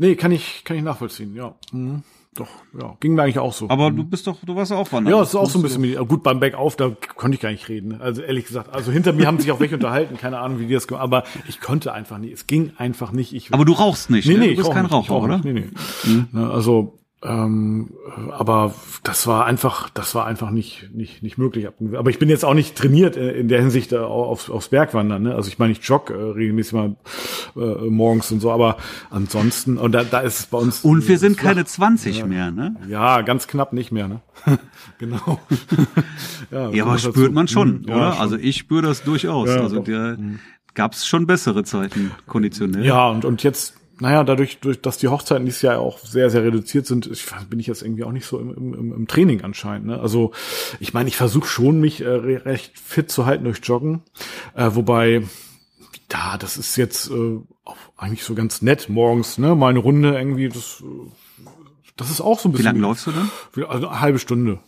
[0.00, 1.54] Nee, kann ich, kann ich nachvollziehen, ja.
[1.72, 2.02] Mhm.
[2.34, 2.48] Doch,
[2.80, 2.96] ja.
[3.00, 3.68] Ging mir eigentlich auch so.
[3.68, 5.12] Aber du bist doch, du warst auch wandern.
[5.14, 7.50] ja, es ist auch so ein bisschen, medit- gut, beim Bergauf, da konnte ich gar
[7.50, 8.00] nicht reden.
[8.00, 10.72] Also ehrlich gesagt, also hinter mir haben sich auch welche unterhalten, keine Ahnung, wie die
[10.72, 13.34] das gemacht aber ich konnte einfach nicht, es ging einfach nicht.
[13.34, 14.26] Ich, Aber du rauchst nicht.
[14.28, 14.38] Nee, ne?
[14.40, 15.38] nee, du ich bist rauch kein nicht, Raucher, rauch oder?
[15.38, 15.44] nicht.
[15.44, 15.68] Nee,
[16.06, 16.24] nee.
[16.32, 17.90] Ne, Also, ähm,
[18.30, 21.68] aber das war einfach, das war einfach nicht, nicht, nicht möglich.
[21.94, 25.24] Aber ich bin jetzt auch nicht trainiert äh, in der Hinsicht äh, aufs, aufs Bergwandern.
[25.24, 25.34] Ne?
[25.34, 26.96] Also ich meine, ich jogge äh, regelmäßig mal
[27.56, 27.60] äh,
[27.90, 28.78] morgens und so, aber
[29.10, 30.80] ansonsten, und da, da ist es bei uns.
[30.82, 32.76] Und wir sind keine 20 mehr, ne?
[32.88, 34.20] Ja, ganz knapp nicht mehr, ne?
[34.98, 35.40] genau.
[36.50, 38.12] ja, Ja, aber spürt man schon, Hm, ja, oder?
[38.12, 38.20] schon.
[38.22, 39.48] Also ich spüre das durchaus.
[39.50, 39.84] Ja, also doch.
[39.84, 40.16] der
[40.74, 42.84] gab's schon bessere Zeiten konditionell.
[42.84, 46.42] Ja, und, und jetzt, naja, dadurch, durch, dass die Hochzeiten dieses Jahr auch sehr, sehr
[46.42, 49.86] reduziert sind, ich, bin ich jetzt irgendwie auch nicht so im, im, im- Training anscheinend.
[49.88, 50.00] Ne?
[50.00, 50.32] Also
[50.80, 54.02] ich meine, ich versuche schon, mich äh, re- recht fit zu halten durch Joggen.
[54.54, 55.22] Äh, wobei,
[56.08, 59.54] da, das ist jetzt äh, auch eigentlich so ganz nett morgens, ne?
[59.54, 61.44] Mal eine Runde irgendwie, das, äh,
[61.96, 62.72] das ist auch so ein Wie bisschen.
[62.72, 63.30] lange läufst du denn?
[63.52, 64.58] Wie- Also eine halbe Stunde.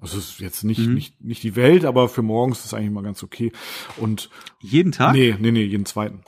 [0.00, 0.94] Also es ist jetzt nicht, Mhm.
[0.94, 3.52] nicht, nicht die Welt, aber für morgens ist es eigentlich mal ganz okay.
[3.98, 5.12] Und Jeden Tag?
[5.12, 6.22] Nee, nee, nee, jeden zweiten.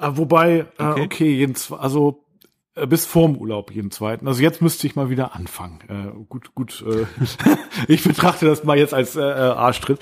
[0.00, 1.00] Ah, wobei, okay, Okay.
[1.00, 2.24] äh, okay jeden also
[2.74, 4.26] äh, bis vorm Urlaub jeden zweiten.
[4.26, 5.80] Also jetzt müsste ich mal wieder anfangen.
[5.88, 6.84] Äh, gut, gut.
[6.86, 7.06] Äh,
[7.92, 9.98] ich betrachte das mal jetzt als äh, äh, Arschtritt.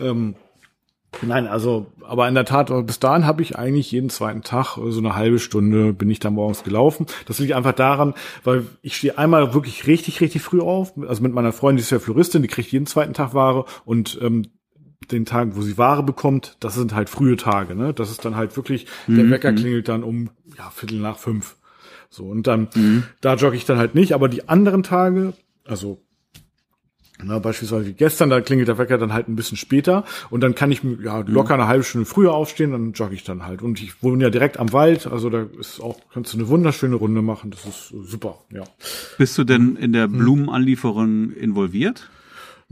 [0.00, 0.36] Ähm,
[1.22, 4.76] nein, also, aber in der Tat, äh, bis dahin habe ich eigentlich jeden zweiten Tag
[4.76, 7.06] so eine halbe Stunde bin ich da morgens gelaufen.
[7.26, 10.92] Das liegt einfach daran, weil ich stehe einmal wirklich richtig, richtig früh auf.
[11.08, 14.18] Also mit meiner Freundin, die ist ja Floristin, die kriegt jeden zweiten Tag Ware und
[14.22, 14.44] ähm,
[15.10, 17.94] den Tagen, wo sie Ware bekommt, das sind halt frühe Tage, ne?
[17.94, 21.56] Das ist dann halt wirklich, der Mhm, Wecker klingelt dann um ja, Viertel nach fünf.
[22.10, 22.68] So, und dann,
[23.20, 25.32] da jogge ich dann halt nicht, aber die anderen Tage,
[25.64, 26.02] also
[27.22, 30.54] na, beispielsweise wie gestern, da klingelt der Wecker dann halt ein bisschen später und dann
[30.54, 33.62] kann ich ja locker eine halbe Stunde früher aufstehen, dann jogge ich dann halt.
[33.62, 36.96] Und ich wohne ja direkt am Wald, also da ist auch, kannst du eine wunderschöne
[36.96, 38.64] Runde machen, das ist super, ja.
[39.18, 42.08] Bist du denn in der Blumenanlieferung involviert?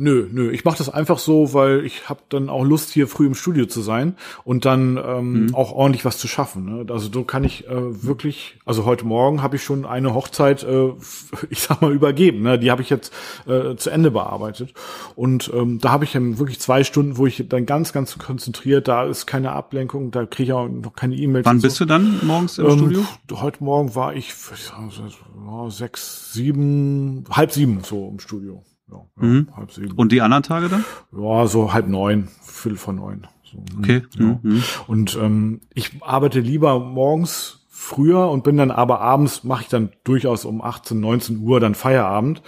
[0.01, 3.27] Nö, nö, ich mache das einfach so, weil ich habe dann auch Lust, hier früh
[3.27, 6.65] im Studio zu sein und dann ähm, auch ordentlich was zu schaffen.
[6.67, 6.87] Ne?
[6.89, 10.93] Also so kann ich äh, wirklich, also heute Morgen habe ich schon eine Hochzeit, äh,
[11.51, 12.43] ich sag mal, übergeben.
[12.43, 12.61] Ne?
[12.61, 13.13] Die habe ich jetzt
[13.49, 14.73] äh, zu Ende bearbeitet.
[15.17, 18.87] Und ähm, da habe ich dann wirklich zwei Stunden, wo ich dann ganz, ganz konzentriert,
[18.87, 21.45] da ist keine Ablenkung, da kriege ich auch noch keine E-Mails.
[21.45, 21.67] Wann und so.
[21.67, 23.05] bist du dann morgens im Ähm, Studio?
[23.33, 28.63] Heute Morgen war ich ich ja, sechs, sieben, halb sieben so im Studio.
[28.91, 29.93] Ja, ja, halb sieben.
[29.93, 30.85] Und die anderen Tage dann?
[31.13, 33.27] Ja, so halb neun, viertel von neun.
[33.45, 33.63] So.
[33.79, 34.03] Okay.
[34.19, 34.39] Ja.
[34.43, 34.63] Mhm.
[34.87, 39.91] Und ähm, ich arbeite lieber morgens früher und bin dann aber abends mache ich dann
[40.03, 42.43] durchaus um 18, 19 Uhr dann Feierabend.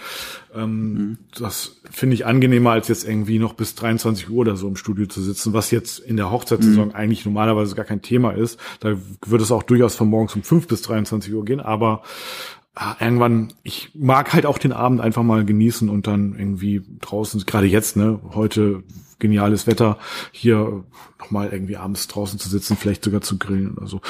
[0.53, 4.75] Ähm, Das finde ich angenehmer, als jetzt irgendwie noch bis 23 Uhr oder so im
[4.75, 8.59] Studio zu sitzen, was jetzt in der Hochzeitssaison eigentlich normalerweise gar kein Thema ist.
[8.81, 12.03] Da wird es auch durchaus von morgens um 5 bis 23 Uhr gehen, aber
[12.99, 17.67] irgendwann, ich mag halt auch den Abend einfach mal genießen und dann irgendwie draußen, gerade
[17.67, 18.83] jetzt, ne, heute
[19.19, 19.97] geniales Wetter,
[20.31, 20.83] hier
[21.19, 24.01] nochmal irgendwie abends draußen zu sitzen, vielleicht sogar zu grillen oder so.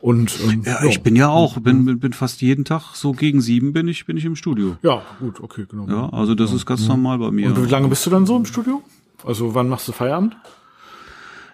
[0.00, 3.40] Und ähm, Ja, ich bin ja auch, bin, bin, bin fast jeden Tag so gegen
[3.40, 4.76] sieben bin ich, bin ich im Studio.
[4.82, 5.88] Ja, gut, okay, genau.
[5.88, 7.48] Ja, also das ist ganz normal bei mir.
[7.48, 8.82] Und wie lange bist du dann so im Studio?
[9.24, 10.36] Also wann machst du Feierabend?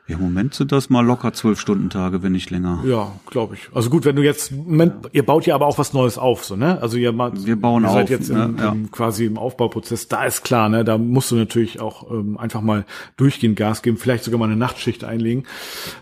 [0.08, 2.82] Ja, Im Moment sind das mal locker zwölf Stunden Tage, wenn nicht länger.
[2.86, 3.68] Ja, glaube ich.
[3.74, 6.56] Also gut, wenn du jetzt, Moment, ihr baut ja aber auch was Neues auf, so,
[6.56, 6.80] ne?
[6.80, 8.54] Also ihr, macht, Wir bauen ihr seid auf, jetzt im, ne?
[8.58, 8.72] Ja.
[8.72, 10.08] im, quasi im Aufbauprozess.
[10.08, 10.82] Da ist klar, ne?
[10.82, 12.86] Da musst du natürlich auch ähm, einfach mal
[13.18, 15.44] durchgehend Gas geben, vielleicht sogar mal eine Nachtschicht einlegen.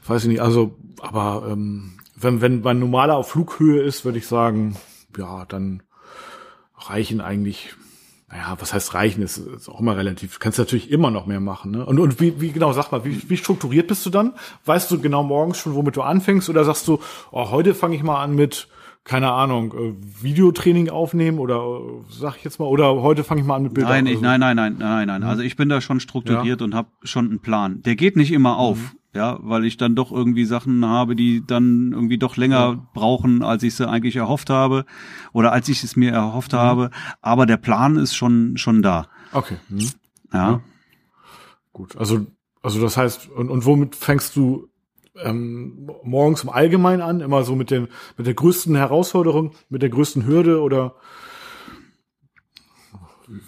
[0.07, 0.41] Weiß ich nicht.
[0.41, 4.77] Also, aber ähm, wenn wenn man normaler auf Flughöhe ist, würde ich sagen,
[5.19, 5.83] ja, dann
[6.79, 7.75] reichen eigentlich.
[8.37, 10.35] Naja, was heißt reichen, ist, ist auch immer relativ.
[10.35, 11.71] Du kannst natürlich immer noch mehr machen.
[11.71, 11.87] Ne?
[11.87, 14.35] Und, und wie, wie genau, sag mal, wie, wie strukturiert bist du dann?
[14.67, 16.51] Weißt du genau morgens schon, womit du anfängst?
[16.51, 17.01] Oder sagst du,
[17.33, 18.69] oh, heute fange ich mal an mit,
[19.05, 21.81] keine Ahnung, äh, Videotraining aufnehmen oder äh,
[22.11, 23.93] sag ich jetzt mal, oder heute fange ich mal an mit Bildern?
[23.93, 25.23] Nein, ich, also, nein, nein, nein, nein, nein.
[25.23, 27.81] Also ich bin da schon strukturiert und habe schon einen Plan.
[27.83, 31.93] Der geht nicht immer auf, ja, weil ich dann doch irgendwie Sachen habe, die dann
[31.93, 34.85] irgendwie doch länger brauchen, als ich sie eigentlich erhofft habe
[35.33, 36.91] oder als ich es mir erhofft habe.
[37.23, 39.09] Aber der Plan ist schon schon da.
[39.33, 39.91] Okay, hm,
[40.33, 40.61] Ja.
[41.73, 41.97] gut.
[41.97, 42.27] Also,
[42.63, 44.69] also das heißt, und, und womit fängst du
[45.17, 47.21] ähm, morgens im Allgemeinen an?
[47.21, 50.95] Immer so mit dem, mit der größten Herausforderung, mit der größten Hürde oder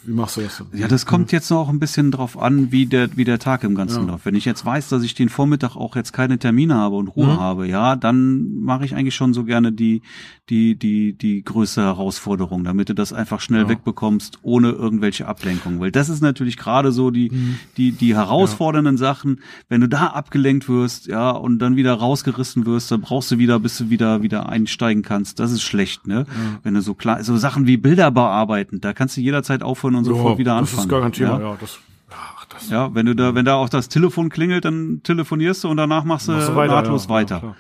[0.05, 0.63] wie, machst du das?
[0.73, 3.75] Ja, das kommt jetzt noch ein bisschen drauf an, wie der, wie der Tag im
[3.75, 4.13] Ganzen Ja.
[4.13, 4.27] läuft.
[4.27, 7.35] Wenn ich jetzt weiß, dass ich den Vormittag auch jetzt keine Termine habe und Ruhe
[7.35, 7.39] Mhm.
[7.39, 10.03] habe, ja, dann mache ich eigentlich schon so gerne die,
[10.51, 13.69] die, die, die größte Herausforderung, damit du das einfach schnell Ja.
[13.69, 15.79] wegbekommst, ohne irgendwelche Ablenkungen.
[15.81, 17.59] Weil das ist natürlich gerade so die, Mhm.
[17.77, 19.41] die, die herausfordernden Sachen.
[19.69, 23.61] Wenn du da abgelenkt wirst, ja, und dann wieder rausgerissen wirst, dann brauchst du wieder,
[23.61, 25.39] bis du wieder, wieder einsteigen kannst.
[25.39, 26.27] Das ist schlecht, ne?
[26.63, 30.05] Wenn du so klar, so Sachen wie Bilder bearbeiten, da kannst du jederzeit aufhören und
[30.05, 30.83] sofort Ja, wieder das anfangen.
[30.83, 31.51] ist gar kein Thema, Ja?
[31.51, 31.57] ja.
[31.61, 31.79] das,
[32.11, 35.69] ach, das Ja, wenn du da, wenn da auch das Telefon klingelt, dann telefonierst du
[35.69, 37.41] und danach machst du machst du nahtlos ja, weiter.
[37.43, 37.57] Ja,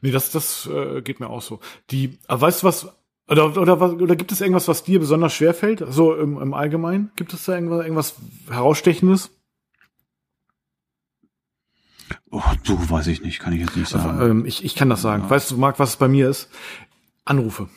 [0.00, 1.60] nee, das, das äh, geht mir auch so.
[1.90, 2.88] Die, aber weißt du was,
[3.28, 5.84] oder, oder, oder gibt es irgendwas, was dir besonders schwer fällt?
[5.88, 7.12] So im, im Allgemeinen?
[7.14, 8.14] Gibt es da irgendwas, irgendwas
[8.50, 9.30] herausstechendes?
[12.30, 14.20] oh, du weiß ich nicht, kann ich jetzt nicht sagen.
[14.20, 15.28] Ähm, ich, ich kann das sagen.
[15.28, 16.48] Weißt du, Marc, was es bei mir ist?
[17.24, 17.68] Anrufe.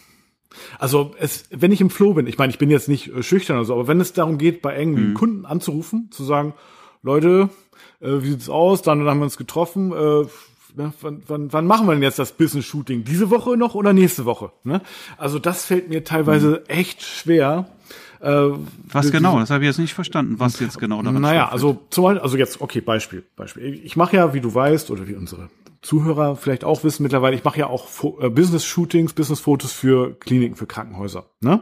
[0.80, 3.58] Also es, wenn ich im Flow bin, ich meine, ich bin jetzt nicht äh, schüchtern
[3.58, 5.14] oder so, aber wenn es darum geht, bei irgendwie Mhm.
[5.14, 6.54] Kunden anzurufen, zu sagen,
[7.01, 7.49] Leute,
[8.01, 8.82] äh, wie sieht's aus?
[8.82, 9.91] Dann haben wir uns getroffen.
[9.91, 9.95] Äh,
[10.76, 13.04] ne, wann, wann, wann machen wir denn jetzt das Business-Shooting?
[13.04, 14.51] Diese Woche noch oder nächste Woche?
[14.64, 14.82] Ne?
[15.18, 17.68] Also das fällt mir teilweise echt schwer.
[18.22, 18.51] Äh,
[18.88, 19.38] Was genau?
[19.39, 22.38] Das habe ich jetzt nicht verstanden, was jetzt genau daran naja, also zum Beispiel, also
[22.38, 23.82] jetzt, okay, Beispiel, Beispiel.
[23.84, 25.49] Ich mache ja, wie du weißt, oder wie unsere
[25.84, 30.55] Zuhörer vielleicht auch wissen mittlerweile, ich mache ja auch Fo äh, Business-Shootings, Business-Fotos für Kliniken,
[30.55, 31.25] für Krankenhäuser.
[31.41, 31.61] Ne?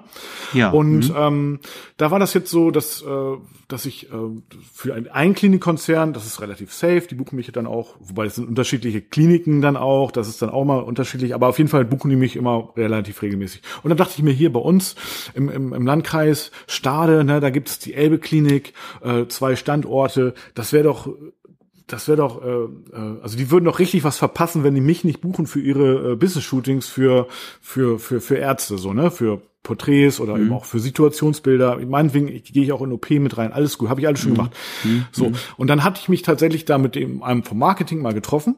[0.54, 1.60] Ja, Und ähm,
[1.98, 4.16] da war das jetzt so, dass, äh, dass ich äh,
[4.72, 8.36] für ein, ein Klinikkonzern, das ist relativ safe, die buchen mich dann auch, wobei es
[8.36, 11.84] sind unterschiedliche Kliniken dann auch, das ist dann auch mal unterschiedlich, aber auf jeden Fall
[11.84, 13.64] buchen die mich immer relativ regelmäßig.
[13.82, 14.96] Und dann dachte ich mir hier bei uns
[15.34, 20.74] im, im, im Landkreis Stade, ne, da gibt es die Elbe-Klinik, äh, zwei Standorte, das
[20.74, 21.10] wäre doch
[21.88, 25.04] das wäre doch, äh, äh, also die würden doch richtig was verpassen, wenn die mich
[25.04, 27.28] nicht buchen für ihre äh, Business-Shootings für,
[27.62, 29.12] für, für, für Ärzte, so, ne?
[29.12, 31.78] Für Porträts oder eben auch für Situationsbilder.
[31.86, 33.54] Meinetwegen ich, gehe ich auch in OP mit rein.
[33.54, 34.58] Alles gut, habe ich alles schon gemacht.
[35.12, 38.56] So und dann hatte ich mich tatsächlich da mit dem einem vom Marketing mal getroffen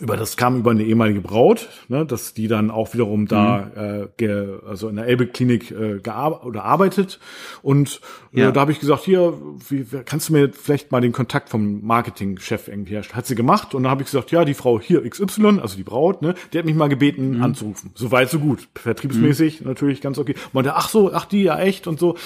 [0.00, 4.08] über das kam über eine ehemalige Braut, ne, dass die dann auch wiederum da äh,
[4.16, 7.20] ge, also in der Elbe Klinik äh, gearbeitet oder arbeitet.
[7.62, 8.00] Und
[8.32, 8.50] äh, Ja.
[8.50, 9.34] da habe ich gesagt hier
[9.68, 13.72] wie, kannst du mir vielleicht mal den Kontakt vom Marketingchef irgendwie herstellen hat sie gemacht.
[13.74, 16.58] Und dann habe ich gesagt ja die Frau hier XY also die Braut ne die
[16.58, 17.92] hat mich mal gebeten anzurufen.
[17.94, 18.66] So weit so gut.
[18.74, 20.34] Vertriebsmäßig natürlich ganz okay.
[20.52, 22.16] Meinte ach so ach die ja echt und so.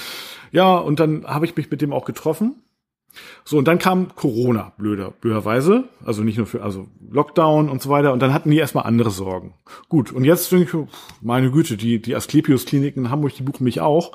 [0.53, 2.55] Ja und dann habe ich mich mit dem auch getroffen
[3.45, 5.85] so, und dann kam Corona, blöder, blöderweise.
[6.05, 8.13] Also nicht nur für, also Lockdown und so weiter.
[8.13, 9.55] Und dann hatten die erstmal andere Sorgen.
[9.89, 13.81] Gut, und jetzt denke ich, meine Güte, die, die Asklepios-Kliniken in Hamburg, die buchen mich
[13.81, 14.13] auch.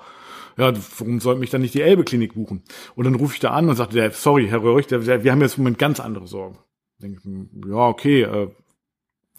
[0.56, 2.62] Ja, warum sollte mich dann nicht die Elbe-Klinik buchen?
[2.95, 5.58] Und dann rufe ich da an und sagte, der, sorry, Herr Röhrig, wir haben jetzt
[5.58, 6.60] im Moment ganz andere Sorgen.
[7.01, 7.22] Denke
[7.68, 8.49] ja, okay, äh,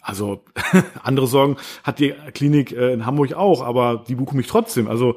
[0.05, 0.45] also
[1.03, 4.87] andere Sorgen hat die Klinik äh, in Hamburg auch, aber die buchen mich trotzdem.
[4.87, 5.17] Also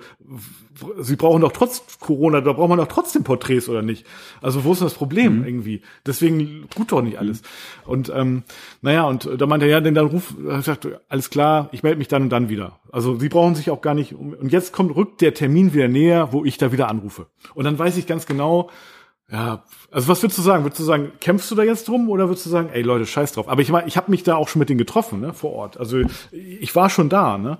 [0.99, 4.05] sie brauchen doch trotz Corona, da braucht man doch trotzdem Porträts oder nicht.
[4.41, 5.81] Also wo ist das Problem irgendwie?
[6.05, 7.41] Deswegen gut doch nicht alles.
[7.85, 8.43] Und ähm,
[8.81, 11.97] naja, und da meinte er, ja, denn dann ruf, er sagte, alles klar, ich melde
[11.97, 12.79] mich dann und dann wieder.
[12.91, 14.33] Also sie brauchen sich auch gar nicht um.
[14.33, 17.27] Und jetzt kommt rückt der Termin wieder näher, wo ich da wieder anrufe.
[17.55, 18.69] Und dann weiß ich ganz genau,
[19.29, 20.63] ja, also was würdest du sagen?
[20.63, 23.33] Würdest du sagen, kämpfst du da jetzt drum oder würdest du sagen, ey Leute, scheiß
[23.33, 23.49] drauf?
[23.49, 25.77] Aber ich war, ich habe mich da auch schon mit denen getroffen, ne, vor Ort.
[25.77, 26.01] Also
[26.31, 27.57] ich war schon da, ne?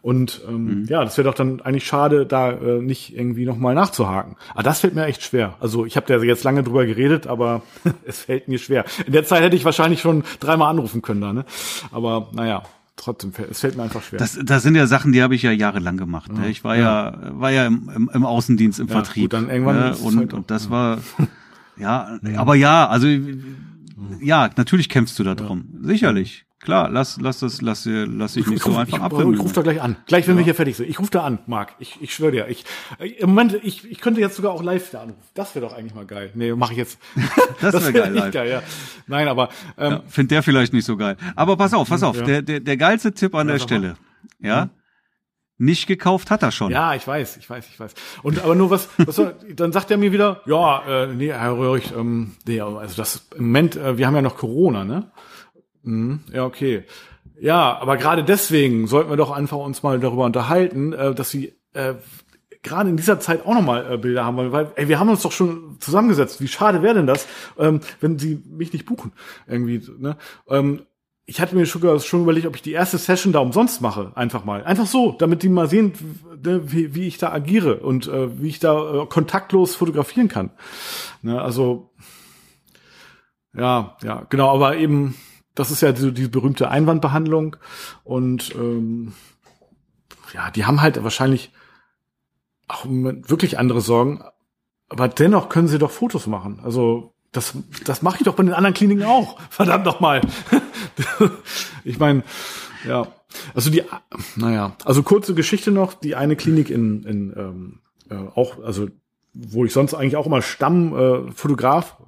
[0.00, 4.36] Und ähm, ja, das wäre doch dann eigentlich schade, da äh, nicht irgendwie nochmal nachzuhaken.
[4.52, 5.54] Aber das fällt mir echt schwer.
[5.60, 7.62] Also ich habe da jetzt lange drüber geredet, aber
[8.04, 8.84] es fällt mir schwer.
[9.06, 11.44] In der Zeit hätte ich wahrscheinlich schon dreimal anrufen können da, ne?
[11.92, 12.64] Aber naja,
[12.96, 14.18] trotzdem, es fällt mir einfach schwer.
[14.18, 16.32] Das, das sind ja Sachen, die habe ich ja jahrelang gemacht.
[16.32, 16.48] Ne?
[16.48, 19.24] Ich war ja, war ja im, im, im Außendienst, im Ja, Vertrieb.
[19.24, 19.96] gut, dann irgendwann ne?
[19.96, 20.98] und, halt und das war,
[21.76, 23.08] ja, aber ja, also
[24.20, 25.64] ja, natürlich kämpfst du da drum.
[25.82, 26.44] Sicherlich.
[26.62, 29.34] Klar, lass, lass das, lass, lass dich nicht so einfach ich, abwimmeln.
[29.34, 29.96] Ich rufe da gleich an.
[30.06, 30.88] Gleich, wenn wir hier fertig sind.
[30.88, 31.74] Ich rufe da an, Marc.
[31.80, 32.46] Ich, ich schwöre dir.
[32.48, 32.64] Ich,
[33.00, 35.18] äh, Im Moment, ich, ich könnte jetzt sogar auch live da anrufen.
[35.34, 36.30] Das wäre doch eigentlich mal geil.
[36.34, 36.98] Nee, mache ich jetzt.
[37.60, 38.32] Das wär wär geil, live.
[38.32, 38.62] geil, ja.
[39.08, 41.16] Nein, aber ähm, Ja, Find der vielleicht nicht so geil.
[41.34, 42.16] Aber pass auf, pass auf.
[42.16, 42.22] Ja.
[42.22, 43.76] Der, der, der geilste Tipp an der sag mal.
[43.76, 43.96] Stelle.
[44.38, 44.70] Ja.
[45.62, 46.72] Nicht gekauft hat er schon.
[46.72, 47.94] Ja, ich weiß, ich weiß, ich weiß.
[48.24, 51.56] Und aber nur was, was soll, dann sagt er mir wieder, ja, äh, nee, Herr
[51.56, 55.12] Röhrig, ähm, nee, also das im Moment, äh, wir haben ja noch Corona, ne?
[55.84, 56.82] Mhm, ja, okay.
[57.40, 61.54] Ja, aber gerade deswegen sollten wir doch einfach uns mal darüber unterhalten, äh, dass sie
[61.74, 61.94] äh,
[62.64, 65.22] gerade in dieser Zeit auch nochmal äh, Bilder haben wollen, weil ey, wir haben uns
[65.22, 66.40] doch schon zusammengesetzt.
[66.40, 69.12] Wie schade wäre denn das, ähm, wenn sie mich nicht buchen?
[69.46, 70.16] Irgendwie, ne?
[70.48, 70.86] Ähm,
[71.24, 74.64] ich hatte mir schon, überlegt, ob ich die erste Session da umsonst mache, einfach mal.
[74.64, 75.92] Einfach so, damit die mal sehen,
[76.44, 80.50] ne, wie, wie ich da agiere und äh, wie ich da äh, kontaktlos fotografieren kann.
[81.22, 81.92] Ne, also,
[83.54, 85.14] ja, ja, genau, aber eben,
[85.54, 87.56] das ist ja so die berühmte Einwandbehandlung
[88.02, 89.12] und ähm,
[90.34, 91.52] ja, die haben halt wahrscheinlich
[92.66, 94.24] auch wirklich andere Sorgen,
[94.88, 96.60] aber dennoch können sie doch Fotos machen.
[96.62, 97.54] Also das,
[97.84, 99.40] das mache ich doch bei den anderen Kliniken auch.
[99.50, 100.20] Verdammt noch mal.
[101.84, 102.22] ich meine,
[102.86, 103.08] ja.
[103.54, 103.82] Also die,
[104.36, 105.94] naja, also kurze Geschichte noch.
[105.94, 107.80] Die eine Klinik in, in ähm,
[108.10, 108.88] äh, auch, also
[109.32, 112.04] wo ich sonst eigentlich auch immer Stammfotograf äh,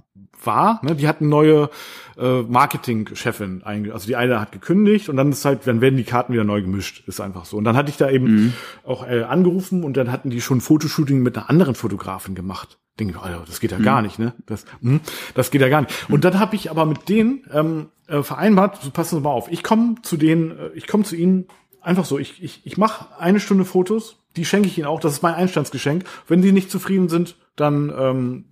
[0.47, 1.71] war, ne, die hatten neue
[2.17, 6.33] äh, Marketingchefin also die eine hat gekündigt und dann ist halt dann werden die Karten
[6.33, 7.57] wieder neu gemischt ist einfach so.
[7.57, 11.23] Und dann hatte ich da eben auch äh, angerufen und dann hatten die schon Fotoshooting
[11.23, 12.79] mit einer anderen Fotografin gemacht.
[12.99, 14.35] Denke ich Alter, das geht ja gar nicht ne?
[14.47, 15.01] Das hm,
[15.35, 16.09] das geht ja gar nicht.
[16.09, 19.51] Und dann habe ich aber mit denen ähm, äh, vereinbart so passen Sie mal auf
[19.51, 21.49] ich komme zu denen äh, ich komme zu ihnen
[21.81, 25.15] einfach so ich ich ich mache eine Stunde Fotos die schenke ich ihnen auch das
[25.15, 26.05] ist mein Einstandsgeschenk.
[26.29, 28.45] Wenn die nicht zufrieden sind dann ähm,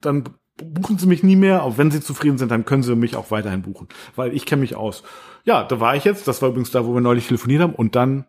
[0.00, 0.24] dann
[0.62, 3.30] buchen Sie mich nie mehr, auch wenn Sie zufrieden sind, dann können Sie mich auch
[3.30, 5.02] weiterhin buchen, weil ich kenne mich aus.
[5.44, 7.96] Ja, da war ich jetzt, das war übrigens da, wo wir neulich telefoniert haben und
[7.96, 8.24] dann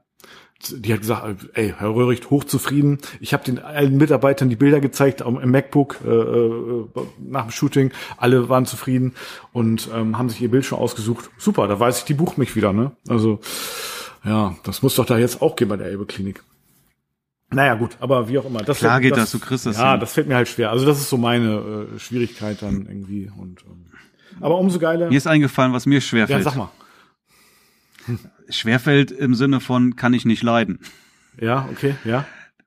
[0.67, 2.99] die hat gesagt, ey, Herr Röhricht, hochzufrieden.
[3.21, 6.85] Ich habe den allen Mitarbeitern die Bilder gezeigt im MacBook äh, äh,
[7.17, 7.91] nach dem Shooting.
[8.17, 9.13] Alle waren zufrieden
[9.53, 11.29] und ähm, haben sich ihr Bild schon ausgesucht.
[11.37, 12.73] Super, da weiß ich, die bucht mich wieder.
[12.73, 12.91] Ne?
[13.07, 13.39] Also
[14.25, 16.43] ja, das muss doch da jetzt auch gehen bei der Elbe Klinik.
[17.51, 18.59] Naja, gut, aber wie auch immer.
[18.59, 19.99] Das Klar geht das, du kriegst das Ja, hin.
[19.99, 20.69] das fällt mir halt schwer.
[20.71, 23.31] Also das ist so meine äh, Schwierigkeit dann irgendwie.
[23.35, 23.85] Und ähm,
[24.39, 25.09] aber umso geiler.
[25.09, 26.43] Mir ist eingefallen, was mir Ja, schwerfällt.
[26.43, 26.69] sag mal.
[28.49, 30.79] Schwerfällt im Sinne von kann ich nicht leiden.
[31.39, 32.25] Ja, okay, ja.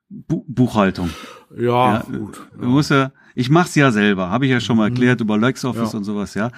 [0.09, 1.11] Bu Buchhaltung.
[1.57, 2.41] Ja, Ja, gut.
[2.59, 5.89] Du musst ja, ich mach's ja selber, habe ich ja schon mal erklärt über LexOffice
[5.89, 5.93] Mhm.
[5.93, 5.99] Ja.
[5.99, 6.51] und sowas, ja.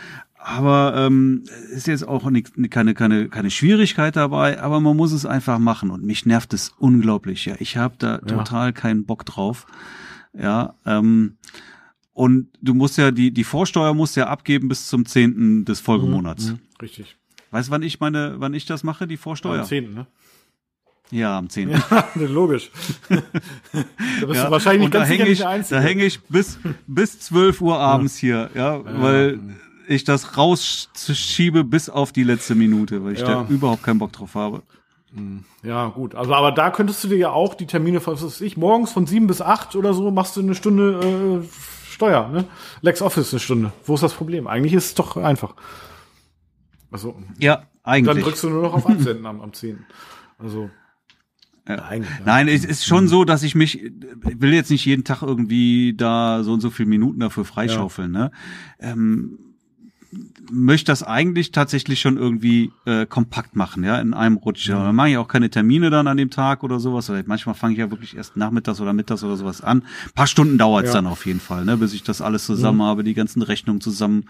[0.46, 5.24] Aber ähm, ist jetzt auch nicht, keine, keine, keine Schwierigkeit dabei, aber man muss es
[5.24, 7.46] einfach machen und mich nervt es unglaublich.
[7.46, 9.66] Ja, ich habe da total keinen Bock drauf.
[10.34, 11.38] Ja, ähm,
[12.12, 15.64] und du musst ja die die Vorsteuer musst ja abgeben bis zum 10.
[15.64, 16.48] des Folgemonats.
[16.48, 17.16] Mhm, Richtig.
[17.50, 19.60] Weißt du, wann ich meine, wann ich das mache, die Vorsteuer?
[19.60, 20.06] Am 10., ne?
[21.10, 21.70] Ja, am 10.
[22.16, 22.70] Logisch.
[23.08, 23.16] da
[24.26, 27.18] bist Ja, du wahrscheinlich und da ganz hänge nicht ich, da häng ich bis, bis
[27.20, 29.38] 12 Uhr abends hier, ja, weil
[29.88, 33.44] ich das rausschiebe bis auf die letzte Minute, weil ich Ja.
[33.44, 34.62] da überhaupt keinen Bock drauf habe.
[35.62, 36.14] Ja, gut.
[36.16, 39.06] Also, aber da könntest du dir ja auch die Termine, was weiß ich, morgens von
[39.06, 41.48] sieben bis acht oder so machst du eine Stunde äh,
[41.88, 42.44] Steuer, ne?
[42.80, 43.72] LexOffice eine Stunde.
[43.86, 44.48] Wo ist das Problem?
[44.48, 45.54] Eigentlich ist es doch einfach.
[46.90, 48.24] Also, Ja, dann eigentlich.
[48.24, 49.84] drückst du nur noch auf Absenden am, am 10.
[50.38, 50.68] Also,
[51.68, 51.76] Ja.
[51.84, 52.10] eigentlich.
[52.18, 52.24] Ja.
[52.26, 53.92] Nein, es ist schon so, dass ich mich, ich
[54.40, 58.32] will jetzt nicht jeden Tag irgendwie da so und so viele Minuten dafür freischaufeln, ne?
[58.80, 59.38] Ähm,
[60.50, 64.68] möchte das eigentlich tatsächlich schon irgendwie äh, kompakt machen, ja, in einem Rutsch.
[64.68, 64.82] Ja.
[64.84, 67.08] Dann mache ich auch keine Termine dann an dem Tag oder sowas.
[67.10, 69.78] Oder manchmal fange ich ja wirklich erst nachmittags oder mittags oder sowas an.
[70.06, 70.94] Ein paar Stunden dauert's Ja.
[70.94, 74.24] dann auf jeden Fall, ne, bis ich das alles zusammen habe, die ganzen Rechnungen zusammen.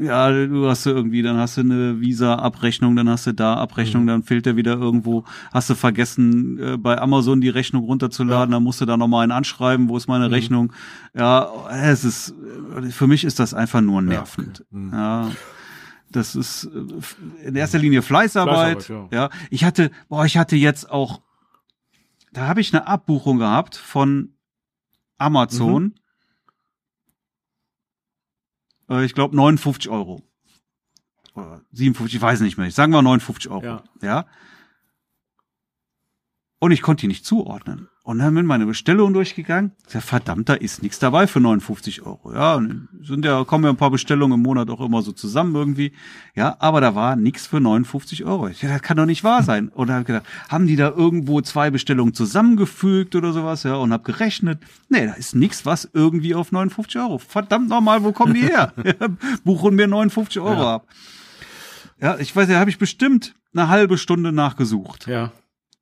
[0.00, 4.06] Ja, du hast du irgendwie, dann hast du eine Visa-Abrechnung, dann hast du da Abrechnung,
[4.06, 5.24] dann fehlt der wieder irgendwo.
[5.52, 9.32] Hast du vergessen, äh, bei Amazon die Rechnung runterzuladen, dann musst du da nochmal einen
[9.32, 10.72] anschreiben, wo ist meine Rechnung?
[11.14, 12.34] Ja, es ist,
[12.76, 14.64] äh, für mich ist das einfach nur nervend.
[14.72, 15.30] Ja.
[16.10, 18.84] Das ist äh, in erster Linie Fleißarbeit.
[18.84, 19.30] Fleißarbeit, ja.
[19.50, 21.20] ich hatte, boah, ich hatte jetzt auch,
[22.32, 24.34] da habe ich eine Abbuchung gehabt von
[25.18, 25.94] Amazon.
[28.90, 30.22] Äh, Ich glaube 59 Euro.
[31.34, 32.66] Oder 57, ich weiß nicht mehr.
[32.66, 33.64] Ich sagen wir 59 Euro.
[33.64, 33.84] Ja.
[34.02, 34.26] ja.
[36.62, 37.88] Und ich konnte die nicht zuordnen.
[38.02, 39.72] Und dann bin meine Bestellung durchgegangen.
[39.86, 42.34] Ich sag, verdammt, da ist nichts dabei für 59 Euro.
[42.34, 45.54] Ja, und sind ja, kommen ja ein paar Bestellungen im Monat auch immer so zusammen
[45.54, 45.92] irgendwie.
[46.34, 48.48] Ja, aber da war nichts für 59 Euro.
[48.48, 49.68] Ich dachte, das kann doch nicht wahr sein.
[49.68, 53.62] Und dann habe ich gedacht, haben die da irgendwo zwei Bestellungen zusammengefügt oder sowas?
[53.62, 54.60] Ja, und habe gerechnet.
[54.90, 57.18] Nee, da ist nichts, was irgendwie auf 59 Euro.
[57.18, 58.74] Verdammt nochmal, wo kommen die her?
[59.44, 60.74] Buchen mir 59 Euro Ja.
[60.74, 60.86] ab.
[62.02, 65.06] Ja, ich weiß, da habe ich bestimmt eine halbe Stunde nachgesucht.
[65.06, 65.32] Ja.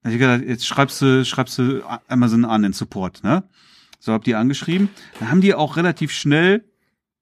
[0.03, 3.45] Also ich gedacht, jetzt schreibst du, schreibst du Amazon an den Support, ne?
[4.01, 4.89] So hab die angeschrieben.
[5.19, 6.65] Dann haben die auch relativ schnell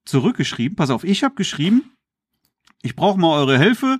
[0.05, 0.77] zurückgeschrieben.
[0.77, 1.97] Pass auf, ich habe geschrieben,
[2.83, 3.99] ich brauche mal eure Hilfe.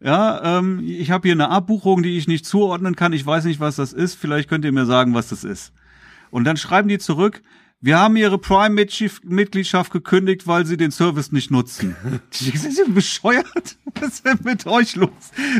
[0.00, 3.12] Ja, ähm, ich habe hier eine Abbuchung, die ich nicht zuordnen kann.
[3.12, 4.14] Ich weiß nicht, was das ist.
[4.14, 5.72] Vielleicht könnt ihr mir sagen, was das ist.
[6.30, 7.42] Und dann schreiben die zurück,
[7.84, 11.94] wir haben ihre Prime-Mitgliedschaft gekündigt, weil sie den Service nicht nutzen.
[12.30, 13.76] Sind Sie bescheuert?
[14.00, 15.10] Was ist denn mit euch los?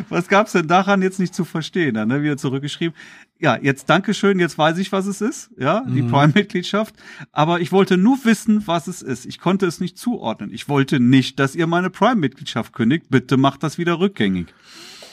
[0.08, 1.96] Was gab's denn daran jetzt nicht zu verstehen?
[1.96, 2.96] Dann ne, wieder zurückgeschrieben.
[3.38, 5.50] Ja, jetzt Dankeschön, jetzt weiß ich, was es ist.
[5.58, 6.94] Ja, die Prime-Mitgliedschaft.
[7.30, 9.26] Aber ich wollte nur wissen, was es ist.
[9.26, 10.50] Ich konnte es nicht zuordnen.
[10.50, 13.04] Ich wollte nicht, dass ihr meine Prime-Mitgliedschaft kündigt.
[13.10, 14.46] Bitte macht das wieder rückgängig.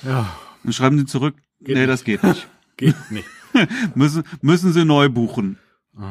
[0.03, 0.34] Ja.
[0.64, 1.89] Dann schreiben sie zurück, Geht nee, nicht.
[1.89, 2.47] das geht nicht.
[2.78, 3.28] Geht nicht.
[3.95, 5.57] müssen, müssen Sie neu buchen.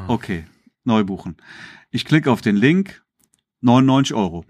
[0.09, 0.45] Okay,
[0.85, 1.37] neu buchen.
[1.91, 3.03] Ich klicke auf den Link,
[3.61, 4.45] 99 Euro.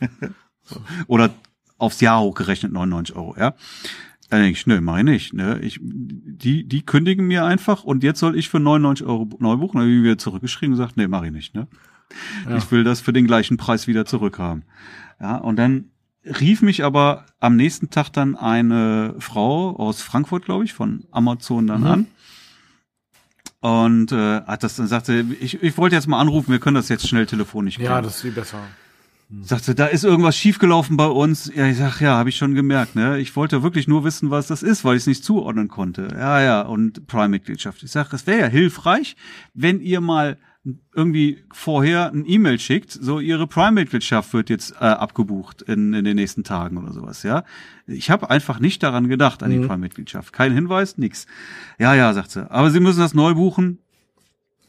[1.06, 1.30] Oder
[1.78, 3.54] aufs Jahr hochgerechnet 99 Euro, ja.
[4.28, 5.34] Dann denke ich, nö, mach ich nicht.
[5.34, 5.58] Ne?
[5.60, 9.78] Ich, die, die kündigen mir einfach und jetzt soll ich für 99 Euro neu buchen.
[9.78, 11.54] Dann habe ich wieder zurückgeschrieben und gesagt, nee, mach ich nicht.
[11.54, 11.66] Ne?
[12.56, 14.64] Ich will das für den gleichen Preis wieder zurückhaben.
[15.20, 15.90] Ja, und dann
[16.24, 21.66] rief mich aber am nächsten Tag dann eine Frau aus Frankfurt, glaube ich, von Amazon
[21.66, 22.06] dann an.
[23.60, 26.88] Und äh, hat das dann sagte, ich, ich wollte jetzt mal anrufen, wir können das
[26.88, 27.92] jetzt schnell telefonisch klären.
[27.92, 28.58] Ja, das ist viel besser.
[29.42, 31.52] Sagte, da ist irgendwas schiefgelaufen bei uns.
[31.54, 32.96] Ja, ich sag, ja, habe ich schon gemerkt.
[32.96, 33.20] Ne?
[33.20, 36.08] Ich wollte wirklich nur wissen, was das ist, weil ich es nicht zuordnen konnte.
[36.12, 37.84] Ja, ja, und Prime-Mitgliedschaft.
[37.84, 39.14] Ich sag, es wäre ja hilfreich,
[39.54, 40.36] wenn ihr mal
[40.94, 46.16] irgendwie vorher ein E-Mail schickt, so ihre Prime-Mitgliedschaft wird jetzt äh, abgebucht in, in den
[46.16, 47.44] nächsten Tagen oder sowas, ja.
[47.86, 50.32] Ich habe einfach nicht daran gedacht, an die Prime-Mitgliedschaft.
[50.32, 51.26] Kein Hinweis, nix.
[51.78, 52.50] Ja, ja, sagt sie.
[52.50, 53.78] Aber Sie müssen das neu buchen.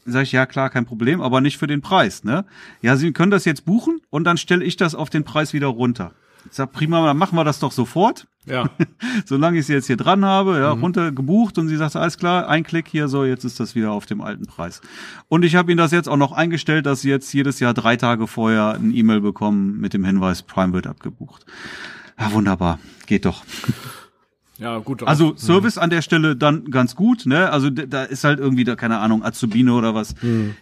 [0.04, 2.44] Sag ich, ja klar, kein Problem, aber nicht für den Preis, ne?
[2.80, 5.68] Ja, Sie können das jetzt buchen und dann stelle ich das auf den Preis wieder
[5.68, 6.12] runter.
[6.46, 8.26] Ich sag, prima, dann machen wir das doch sofort.
[8.46, 8.68] Ja.
[9.24, 12.48] Solange ich sie jetzt hier dran habe, ja, runter gebucht und sie sagt, alles klar,
[12.48, 14.80] ein Klick hier, so, jetzt ist das wieder auf dem alten Preis.
[15.28, 17.96] Und ich habe ihnen das jetzt auch noch eingestellt, dass sie jetzt jedes Jahr drei
[17.96, 21.46] Tage vorher ein E-Mail bekommen mit dem Hinweis, Prime wird abgebucht.
[22.18, 23.44] Ja, wunderbar, geht doch.
[24.62, 25.02] Ja, gut.
[25.02, 27.50] Also Service an der Stelle dann ganz gut, ne?
[27.50, 30.14] Also da ist halt irgendwie da keine Ahnung Azubine oder was,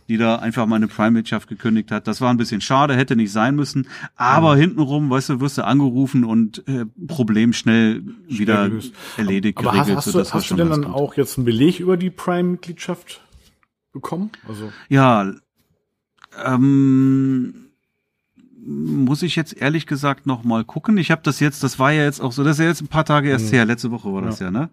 [0.09, 2.07] die da einfach mal eine Prime-Mitgliedschaft gekündigt hat.
[2.07, 3.89] Das war ein bisschen schade, hätte nicht sein müssen.
[4.17, 8.95] Aber hintenrum, weißt du, wirst du angerufen und äh, Problem schnell wieder gelöst.
[9.19, 9.97] erledigt, aber hast, geregelt.
[9.99, 10.95] hast so, du, hast du denn dann gut.
[10.95, 13.21] auch jetzt einen Beleg über die Prime-Mitgliedschaft
[13.93, 14.31] bekommen?
[14.49, 15.31] Also, Ja,
[16.43, 17.70] ähm,
[18.65, 20.99] muss ich jetzt ehrlich gesagt noch mal gucken.
[20.99, 22.89] Ich habe das jetzt, das war ja jetzt auch so, das ist ja jetzt ein
[22.89, 24.71] paar Tage erst her, letzte Woche war das ja, ne?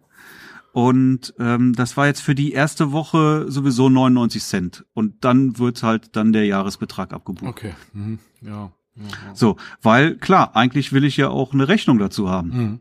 [0.73, 4.85] Und ähm, das war jetzt für die erste Woche sowieso 99 Cent.
[4.93, 7.49] Und dann wird halt dann der Jahresbetrag abgebucht.
[7.49, 7.73] okay.
[7.93, 8.19] Mhm.
[8.41, 8.71] Ja.
[8.95, 9.35] ja, ja.
[9.35, 12.49] So, weil klar, eigentlich will ich ja auch eine Rechnung dazu haben.
[12.49, 12.79] Mhm.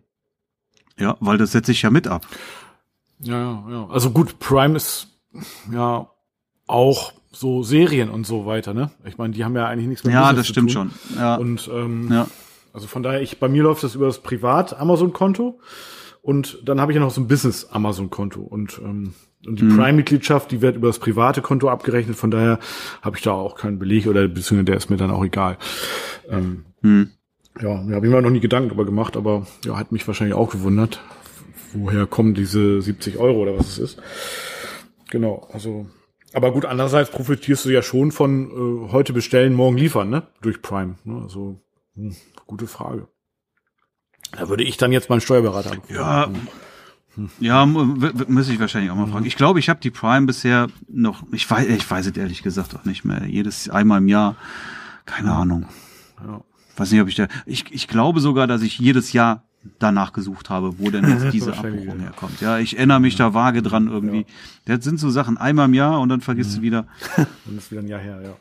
[0.99, 2.27] Ja, weil das setze ich ja mit ab.
[3.21, 3.87] Ja, ja, ja.
[3.89, 5.09] Also gut, Prime ist
[5.73, 6.11] ja
[6.67, 8.91] auch so Serien und so weiter, ne?
[9.05, 10.91] Ich meine, die haben ja eigentlich nichts mit Ja, das stimmt schon.
[11.17, 11.37] Ja.
[11.37, 12.27] Und ähm, ja.
[12.73, 15.59] also von daher, ich bei mir läuft das über das Privat Amazon Konto
[16.23, 19.15] und dann habe ich ja noch so ein Business Amazon Konto und ähm,
[19.47, 19.77] und die mhm.
[19.77, 22.59] Prime-Mitgliedschaft, die wird über das private Konto abgerechnet, von daher
[23.01, 25.57] habe ich da auch keinen Beleg oder beziehungsweise der ist mir dann auch egal.
[26.29, 27.11] Ähm, mhm.
[27.61, 30.35] Ja, da habe ich mir noch nie Gedanken darüber gemacht, aber ja, hat mich wahrscheinlich
[30.35, 31.01] auch gewundert,
[31.73, 34.03] woher kommen diese 70 Euro oder was es ist.
[35.11, 35.87] Genau, also
[36.33, 38.51] aber gut, andererseits profitierst du ja schon von
[38.89, 40.27] äh, heute bestellen, morgen liefern, ne?
[40.43, 40.97] Durch Prime.
[41.05, 41.21] Ne?
[41.23, 41.61] Also
[41.95, 42.15] hm,
[42.47, 43.09] gute Frage.
[44.33, 45.95] Da würde ich dann jetzt meinen Steuerberater anrufen.
[45.95, 46.31] Ja,
[47.15, 47.31] hm.
[47.41, 49.25] ja, muss ich wahrscheinlich auch mal fragen.
[49.25, 52.75] Ich glaube, ich habe die Prime bisher noch, ich weiß, ich weiß es ehrlich gesagt
[52.75, 53.25] auch nicht mehr.
[53.27, 54.37] Jedes einmal im Jahr,
[55.07, 55.67] keine Ahnung.
[56.23, 56.43] Ja.
[56.77, 57.29] Weiß nicht, ob ich da.
[57.47, 59.46] Ich, ich glaube sogar, dass ich jedes Jahr
[59.79, 62.41] danach gesucht habe, wo denn jetzt diese Abbuchung herkommt.
[62.41, 64.27] Ja, ich erinnere mich da vage dran irgendwie.
[64.67, 64.77] Ja.
[64.77, 66.57] Das sind so Sachen einmal im Jahr und dann vergisst mhm.
[66.57, 66.87] du wieder.
[67.17, 68.37] Dann ist wieder ein Jahr her, ja.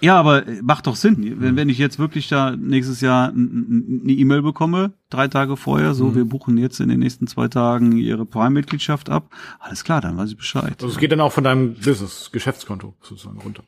[0.00, 1.40] Ja, aber äh, macht doch Sinn.
[1.40, 6.06] Wenn, wenn ich jetzt wirklich da nächstes Jahr eine E-Mail bekomme, drei Tage vorher, so,
[6.08, 6.14] mhm.
[6.14, 10.30] wir buchen jetzt in den nächsten zwei Tagen Ihre Prime-Mitgliedschaft ab, alles klar, dann weiß
[10.30, 10.74] ich Bescheid.
[10.74, 13.64] Also es geht dann auch von deinem Business, Geschäftskonto sozusagen runter.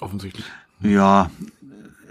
[0.00, 0.44] Offensichtlich.
[0.82, 1.30] Ja,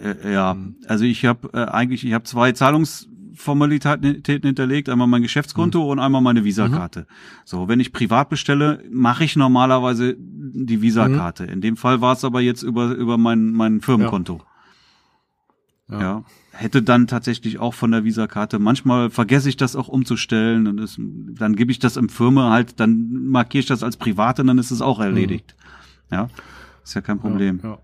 [0.04, 5.84] äh, ja, also ich habe äh, eigentlich, ich habe zwei Zahlungsformalitäten hinterlegt, einmal mein Geschäftskonto
[5.84, 5.90] mhm.
[5.90, 7.02] und einmal meine Visakarte.
[7.02, 7.06] Mhm.
[7.46, 11.44] So, wenn ich privat bestelle, mache ich normalerweise die Visakarte.
[11.44, 11.50] Mhm.
[11.50, 14.42] In dem Fall war es aber jetzt über über mein mein Firmenkonto.
[15.90, 16.00] Ja.
[16.00, 16.02] ja.
[16.02, 16.24] ja.
[16.52, 18.60] Hätte dann tatsächlich auch von der Visakarte.
[18.60, 22.80] Manchmal vergesse ich das auch umzustellen und es, dann gebe ich das im Firma halt,
[22.80, 25.54] dann markiere ich das als privat und dann ist es auch erledigt.
[26.10, 26.16] Mhm.
[26.16, 26.30] Ja,
[26.82, 27.60] ist ja kein Problem.
[27.62, 27.80] Ja, ja.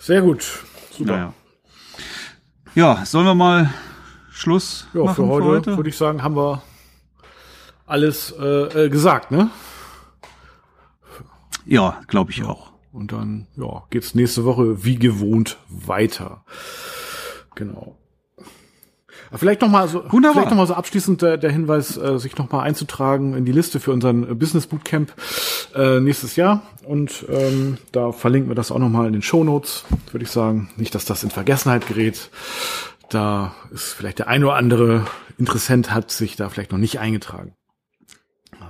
[0.00, 0.64] Sehr gut.
[0.90, 1.12] Super.
[1.12, 1.34] Naja.
[2.74, 3.70] Ja, sollen wir mal
[4.30, 5.76] Schluss ja, machen für heute, für heute?
[5.76, 6.62] würde ich sagen, haben wir
[7.84, 9.50] alles äh, äh, gesagt, ne?
[11.66, 12.46] Ja, glaube ich ja.
[12.46, 12.72] auch.
[12.92, 16.44] Und dann ja, geht's nächste Woche wie gewohnt weiter.
[17.54, 17.99] Genau.
[19.32, 20.34] Vielleicht noch mal so, Wunderbar.
[20.34, 23.52] vielleicht noch mal so abschließend der, der Hinweis, äh, sich noch mal einzutragen in die
[23.52, 25.12] Liste für unseren Business Bootcamp
[25.74, 26.62] äh, nächstes Jahr.
[26.84, 30.30] Und ähm, da verlinken wir das auch noch mal in den Show Notes, würde ich
[30.30, 30.70] sagen.
[30.76, 32.30] Nicht, dass das in Vergessenheit gerät.
[33.08, 35.06] Da ist vielleicht der ein oder andere
[35.38, 37.54] Interessent hat sich da vielleicht noch nicht eingetragen.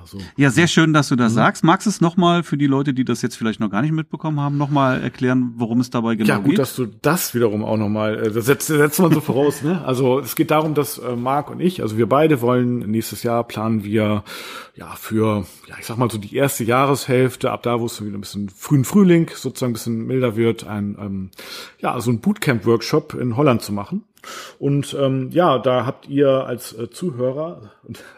[0.05, 0.19] So.
[0.37, 1.37] Ja, sehr schön, dass du das mhm.
[1.37, 1.65] sagst.
[1.65, 4.41] Magst du es nochmal für die Leute, die das jetzt vielleicht noch gar nicht mitbekommen
[4.41, 6.29] haben, nochmal erklären, worum es dabei genau geht?
[6.29, 6.59] Ja, gut, geht?
[6.59, 9.85] dass du das wiederum auch nochmal, äh, das setzt, setzt man so voraus, ne?
[9.91, 13.45] Also es geht darum, dass äh, Marc und ich, also wir beide wollen nächstes Jahr
[13.45, 14.25] planen wir
[14.75, 18.17] ja für, ja, ich sag mal so die erste Jahreshälfte, ab da, wo es wieder
[18.17, 21.31] ein bisschen frühen Frühling sozusagen ein bisschen milder wird, ein ähm,
[21.79, 24.05] ja, so ein Bootcamp-Workshop in Holland zu machen.
[24.59, 27.73] Und ähm, ja, da habt ihr als äh, Zuhörer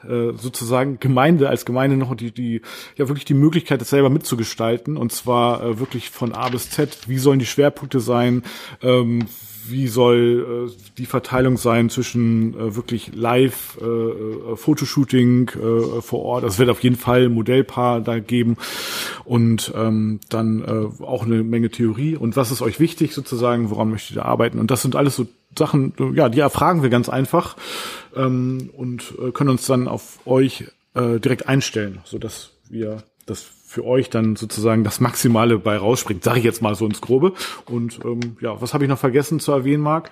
[0.08, 2.62] äh, sozusagen Gemeinde als Gemeinde noch die die
[2.96, 7.08] ja wirklich die Möglichkeit, das selber mitzugestalten und zwar äh, wirklich von A bis Z.
[7.08, 8.42] Wie sollen die Schwerpunkte sein?
[8.82, 9.26] Ähm,
[9.68, 16.22] wie soll äh, die Verteilung sein zwischen äh, wirklich Live, äh, äh, Fotoshooting äh, vor
[16.22, 16.44] Ort.
[16.44, 18.56] Es wird auf jeden Fall ein Modellpaar da geben
[19.24, 22.16] und ähm, dann äh, auch eine Menge Theorie.
[22.16, 23.70] Und was ist euch wichtig sozusagen?
[23.70, 24.58] Woran möchtet ihr arbeiten?
[24.58, 25.26] Und das sind alles so
[25.58, 27.56] Sachen, ja, die erfragen wir ganz einfach
[28.16, 33.42] ähm, und äh, können uns dann auf euch äh, direkt einstellen, so dass wir das
[33.42, 37.32] für euch dann sozusagen das Maximale bei rausspringt, sage ich jetzt mal so ins Grobe.
[37.66, 40.10] Und ähm, ja, was habe ich noch vergessen zu erwähnen, Marc?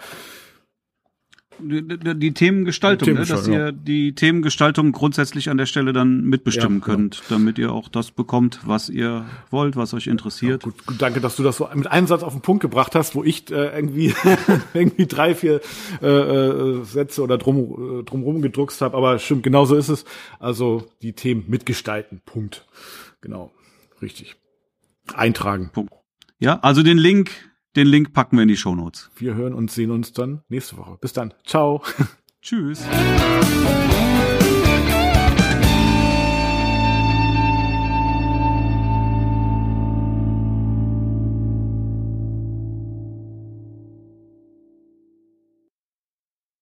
[1.63, 3.27] Die, die Themengestaltung, die ne?
[3.27, 7.39] dass ihr die Themengestaltung grundsätzlich an der Stelle dann mitbestimmen ja, könnt, genau.
[7.39, 10.63] damit ihr auch das bekommt, was ihr wollt, was euch interessiert.
[10.63, 12.95] Ja, gut, gut, danke, dass du das so mit einem Satz auf den Punkt gebracht
[12.95, 14.15] hast, wo ich äh, irgendwie
[14.75, 15.61] irgendwie drei, vier
[16.03, 20.05] äh, äh, Sätze oder drum äh, drumrum gedruckst habe, aber stimmt, genau so ist es.
[20.39, 22.23] Also die Themen mitgestalten.
[22.25, 22.67] Punkt.
[23.21, 23.53] Genau,
[24.01, 24.37] richtig.
[25.15, 25.71] Eintragen.
[25.73, 25.93] Punkt.
[26.39, 29.11] Ja, also den Link den Link packen wir in die Show Notes.
[29.17, 30.99] Wir hören und sehen uns dann nächste Woche.
[31.01, 31.35] Bis dann.
[31.45, 31.83] Ciao.
[32.43, 32.85] Tschüss.